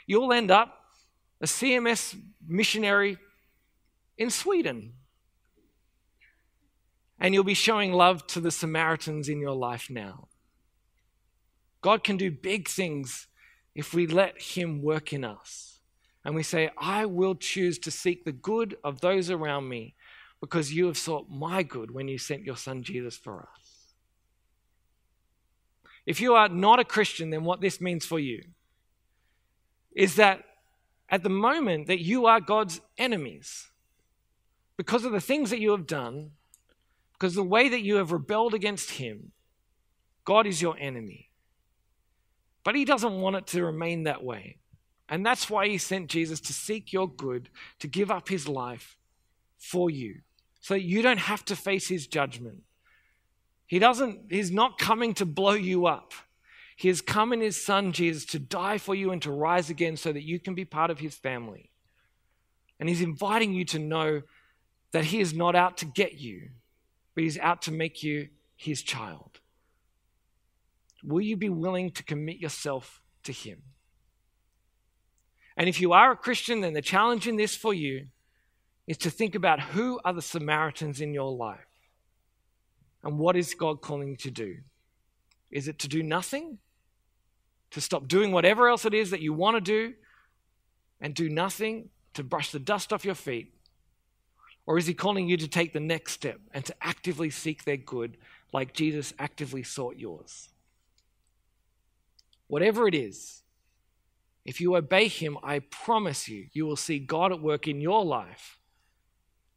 you'll 0.06 0.32
end 0.32 0.52
up 0.52 0.76
a 1.42 1.46
CMS 1.46 2.16
missionary 2.48 3.18
in 4.20 4.30
Sweden. 4.30 4.94
And 7.20 7.34
you'll 7.34 7.44
be 7.44 7.56
showing 7.56 7.94
love 7.94 8.28
to 8.28 8.40
the 8.40 8.52
Samaritans 8.52 9.28
in 9.28 9.40
your 9.40 9.56
life 9.56 9.90
now. 9.90 10.28
God 11.82 12.04
can 12.04 12.16
do 12.16 12.30
big 12.30 12.68
things 12.68 13.26
if 13.74 13.92
we 13.92 14.06
let 14.06 14.40
Him 14.40 14.84
work 14.84 15.14
in 15.14 15.24
us. 15.24 15.69
And 16.30 16.36
we 16.36 16.44
say, 16.44 16.70
I 16.78 17.08
will 17.08 17.34
choose 17.34 17.80
to 17.80 17.90
seek 17.90 18.24
the 18.24 18.32
good 18.32 18.78
of 18.84 19.02
those 19.02 19.32
around 19.32 19.68
me 19.68 19.96
because 20.40 20.72
you 20.72 20.86
have 20.86 20.96
sought 20.96 21.28
my 21.28 21.64
good 21.64 21.90
when 21.90 22.08
you 22.08 22.20
sent 22.20 22.44
your 22.44 22.56
Son 22.56 22.84
Jesus 22.84 23.18
for 23.18 23.40
us. 23.42 23.96
If 26.06 26.22
you 26.22 26.36
are 26.36 26.48
not 26.48 26.80
a 26.80 26.84
Christian, 26.84 27.32
then 27.32 27.46
what 27.46 27.62
this 27.62 27.82
means 27.82 28.06
for 28.06 28.20
you 28.20 28.44
is 29.96 30.18
that 30.18 30.44
at 31.10 31.24
the 31.24 31.30
moment 31.30 31.88
that 31.88 32.00
you 32.00 32.28
are 32.28 32.40
God's 32.40 32.80
enemies 33.00 33.66
because 34.78 35.06
of 35.06 35.12
the 35.12 35.20
things 35.20 35.50
that 35.50 35.60
you 35.60 35.72
have 35.72 35.88
done, 35.88 36.34
because 37.14 37.34
the 37.34 37.42
way 37.42 37.70
that 37.70 37.82
you 37.82 37.96
have 37.96 38.12
rebelled 38.12 38.54
against 38.54 38.92
Him, 38.92 39.32
God 40.26 40.46
is 40.46 40.62
your 40.62 40.78
enemy. 40.78 41.32
But 42.64 42.76
He 42.76 42.86
doesn't 42.86 43.20
want 43.20 43.36
it 43.36 43.48
to 43.48 43.66
remain 43.66 44.04
that 44.04 44.24
way. 44.24 44.58
And 45.10 45.26
that's 45.26 45.50
why 45.50 45.68
He 45.68 45.78
sent 45.78 46.10
Jesus 46.10 46.40
to 46.42 46.54
seek 46.54 46.94
your 46.94 47.10
good, 47.10 47.50
to 47.80 47.88
give 47.88 48.12
up 48.12 48.30
His 48.30 48.48
life 48.48 48.98
for 49.58 49.90
you, 49.90 50.22
so 50.62 50.76
you 50.76 51.02
don't 51.02 51.20
have 51.20 51.44
to 51.46 51.56
face 51.56 51.88
His 51.88 52.08
judgment. 52.08 52.64
He 53.66 53.80
doesn't, 53.80 54.32
He's 54.32 54.52
not 54.52 54.78
coming 54.78 55.14
to 55.16 55.26
blow 55.26 55.54
you 55.54 55.88
up. 55.88 56.14
He 56.80 56.88
has 56.88 57.02
come 57.02 57.34
in 57.34 57.42
his 57.42 57.62
son 57.62 57.92
Jesus 57.92 58.24
to 58.28 58.40
die 58.40 58.78
for 58.78 58.96
you 58.96 59.12
and 59.12 59.22
to 59.24 59.32
rise 59.32 59.70
again 59.70 59.98
so 59.98 60.14
that 60.14 60.24
you 60.24 60.40
can 60.40 60.56
be 60.56 60.64
part 60.64 60.90
of 60.90 61.00
his 61.00 61.14
family. 61.14 61.72
And 62.80 62.88
he's 62.88 63.02
inviting 63.02 63.52
you 63.52 63.66
to 63.66 63.80
know 63.80 64.22
that 64.94 65.04
he 65.04 65.20
is 65.20 65.34
not 65.34 65.58
out 65.58 65.76
to 65.80 65.86
get 65.86 66.14
you, 66.14 66.52
but 67.14 67.26
he's 67.26 67.38
out 67.38 67.64
to 67.64 67.74
make 67.74 68.02
you 68.02 68.30
his 68.56 68.82
child. 68.82 69.42
Will 71.04 71.20
you 71.20 71.36
be 71.36 71.50
willing 71.50 71.92
to 71.92 72.04
commit 72.04 72.38
yourself 72.38 73.02
to 73.24 73.34
him? 73.34 73.62
And 75.60 75.70
if 75.70 75.80
you 75.80 75.94
are 75.94 76.12
a 76.12 76.16
Christian, 76.16 76.62
then 76.62 76.74
the 76.74 76.82
challenge 76.82 77.28
in 77.28 77.36
this 77.36 77.56
for 77.56 77.74
you 77.74 78.08
is 78.88 78.98
to 78.98 79.12
think 79.12 79.36
about 79.36 79.60
who 79.60 80.00
are 80.04 80.14
the 80.14 80.22
Samaritans 80.22 81.02
in 81.02 81.14
your 81.14 81.32
life 81.32 81.60
and 83.04 83.20
what 83.20 83.36
is 83.36 83.54
God 83.54 83.82
calling 83.82 84.08
you 84.08 84.16
to 84.16 84.32
do? 84.32 84.58
Is 85.52 85.68
it 85.68 85.78
to 85.80 85.88
do 85.88 86.02
nothing? 86.02 86.58
to 87.72 87.82
stop 87.82 88.08
doing 88.08 88.32
whatever 88.32 88.68
else 88.68 88.86
it 88.86 88.94
is 88.94 89.12
that 89.12 89.22
you 89.22 89.34
want 89.34 89.56
to 89.56 89.62
do 89.62 89.94
and 91.02 91.14
do 91.14 91.30
nothing 91.30 91.90
to 92.14 92.24
brush 92.24 92.52
the 92.52 92.60
dust 92.60 92.92
off 92.92 93.06
your 93.06 93.16
feet? 93.16 93.54
Or 94.66 94.78
is 94.78 94.88
he 94.88 94.94
calling 94.94 95.28
you 95.28 95.38
to 95.38 95.48
take 95.48 95.74
the 95.74 95.80
next 95.80 96.14
step 96.14 96.40
and 96.54 96.64
to 96.66 96.76
actively 96.82 97.30
seek 97.30 97.64
their 97.64 97.78
good 97.78 98.18
like 98.54 98.74
Jesus 98.74 99.14
actively 99.20 99.64
sought 99.64 99.98
yours? 99.98 100.50
Whatever 102.48 102.88
it 102.88 102.96
is, 102.96 103.44
if 104.50 104.60
you 104.60 104.76
obey 104.76 105.08
him, 105.08 105.38
I 105.44 105.60
promise 105.60 106.28
you, 106.28 106.48
you 106.54 106.66
will 106.66 106.76
see 106.76 106.98
God 106.98 107.32
at 107.32 107.40
work 107.40 107.68
in 107.68 107.80
your 107.80 108.04
life 108.04 108.58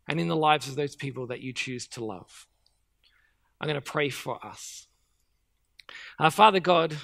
and 0.06 0.20
in 0.20 0.28
the 0.28 0.36
lives 0.36 0.68
of 0.68 0.74
those 0.74 0.94
people 0.94 1.28
that 1.28 1.40
you 1.40 1.54
choose 1.54 1.86
to 1.88 2.04
love. 2.04 2.46
I'm 3.58 3.68
going 3.68 3.80
to 3.80 3.80
pray 3.80 4.10
for 4.10 4.44
us. 4.44 4.88
Uh, 6.18 6.28
Father 6.28 6.60
God, 6.60 6.94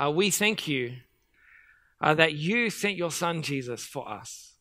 uh, 0.00 0.12
we 0.12 0.30
thank 0.30 0.68
you 0.68 0.98
uh, 2.00 2.14
that 2.14 2.34
you 2.34 2.70
sent 2.70 2.94
your 2.94 3.10
son 3.10 3.42
Jesus 3.42 3.84
for 3.84 4.08
us. 4.08 4.52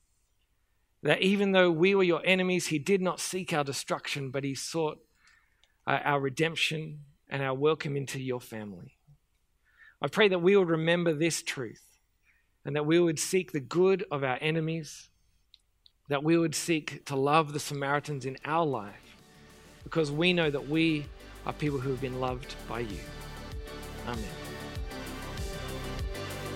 That 1.04 1.22
even 1.22 1.52
though 1.52 1.70
we 1.70 1.94
were 1.94 2.02
your 2.02 2.26
enemies, 2.26 2.66
he 2.66 2.80
did 2.80 3.00
not 3.00 3.20
seek 3.20 3.54
our 3.54 3.64
destruction, 3.64 4.32
but 4.32 4.44
he 4.44 4.56
sought 4.56 4.98
uh, 5.86 6.00
our 6.04 6.20
redemption 6.20 7.02
and 7.30 7.44
our 7.44 7.54
welcome 7.54 7.96
into 7.96 8.20
your 8.20 8.42
family. 8.42 8.98
I 10.02 10.08
pray 10.08 10.30
that 10.30 10.42
we 10.42 10.58
will 10.58 10.66
remember 10.66 11.14
this 11.14 11.44
truth 11.44 11.91
and 12.66 12.76
that 12.76 12.86
we 12.86 13.00
would 13.00 13.20
seek 13.20 13.52
the 13.52 13.60
good 13.60 14.06
of 14.12 14.24
our 14.24 14.38
enemies, 14.42 15.10
that 16.10 16.24
we 16.24 16.38
would 16.38 16.56
seek 16.56 17.06
to 17.06 17.16
love 17.16 17.54
the 17.54 17.60
Samaritans 17.60 18.26
in 18.26 18.38
our 18.46 18.66
life 18.66 19.18
because 19.84 20.12
we 20.12 20.34
know 20.34 20.50
that 20.50 20.68
we 20.68 21.06
are 21.46 21.54
people 21.54 21.80
who 21.80 21.90
have 21.90 22.02
been 22.02 22.20
loved 22.20 22.56
by 22.68 22.80
you. 22.80 23.00
Amen. 24.08 24.24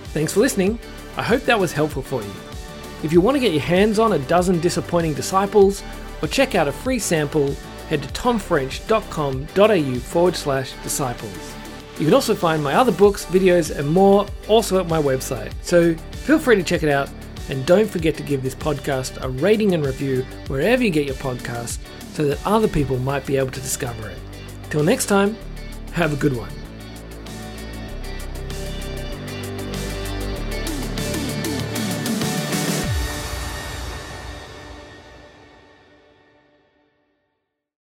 Thanks 0.05 0.33
for 0.33 0.39
listening. 0.39 0.79
I 1.17 1.23
hope 1.23 1.43
that 1.43 1.59
was 1.59 1.71
helpful 1.71 2.01
for 2.01 2.21
you. 2.21 2.31
If 3.03 3.11
you 3.11 3.21
want 3.21 3.35
to 3.35 3.39
get 3.39 3.51
your 3.51 3.61
hands 3.61 3.99
on 3.99 4.13
a 4.13 4.19
dozen 4.19 4.59
disappointing 4.59 5.13
disciples 5.13 5.83
or 6.21 6.27
check 6.27 6.55
out 6.55 6.67
a 6.67 6.71
free 6.71 6.99
sample, 6.99 7.53
head 7.89 8.01
to 8.01 8.09
tomfrench.com.au 8.09 9.99
forward 9.99 10.35
slash 10.35 10.73
disciples. 10.83 11.55
You 11.97 12.05
can 12.05 12.13
also 12.13 12.35
find 12.35 12.61
my 12.61 12.75
other 12.75 12.91
books, 12.91 13.25
videos, 13.25 13.73
and 13.77 13.89
more 13.89 14.27
also 14.47 14.79
at 14.79 14.87
my 14.87 15.01
website. 15.01 15.53
So 15.61 15.95
feel 15.95 16.39
free 16.39 16.57
to 16.57 16.63
check 16.63 16.83
it 16.83 16.89
out 16.89 17.09
and 17.49 17.65
don't 17.65 17.89
forget 17.89 18.15
to 18.15 18.23
give 18.23 18.43
this 18.43 18.55
podcast 18.55 19.21
a 19.23 19.29
rating 19.29 19.73
and 19.73 19.85
review 19.85 20.23
wherever 20.47 20.83
you 20.83 20.89
get 20.89 21.05
your 21.05 21.15
podcast 21.15 21.79
so 22.13 22.25
that 22.25 22.45
other 22.45 22.67
people 22.67 22.97
might 22.97 23.25
be 23.25 23.37
able 23.37 23.51
to 23.51 23.61
discover 23.61 24.09
it. 24.09 24.17
Till 24.69 24.83
next 24.83 25.05
time, 25.05 25.37
have 25.93 26.11
a 26.11 26.17
good 26.17 26.35
one. 26.35 26.49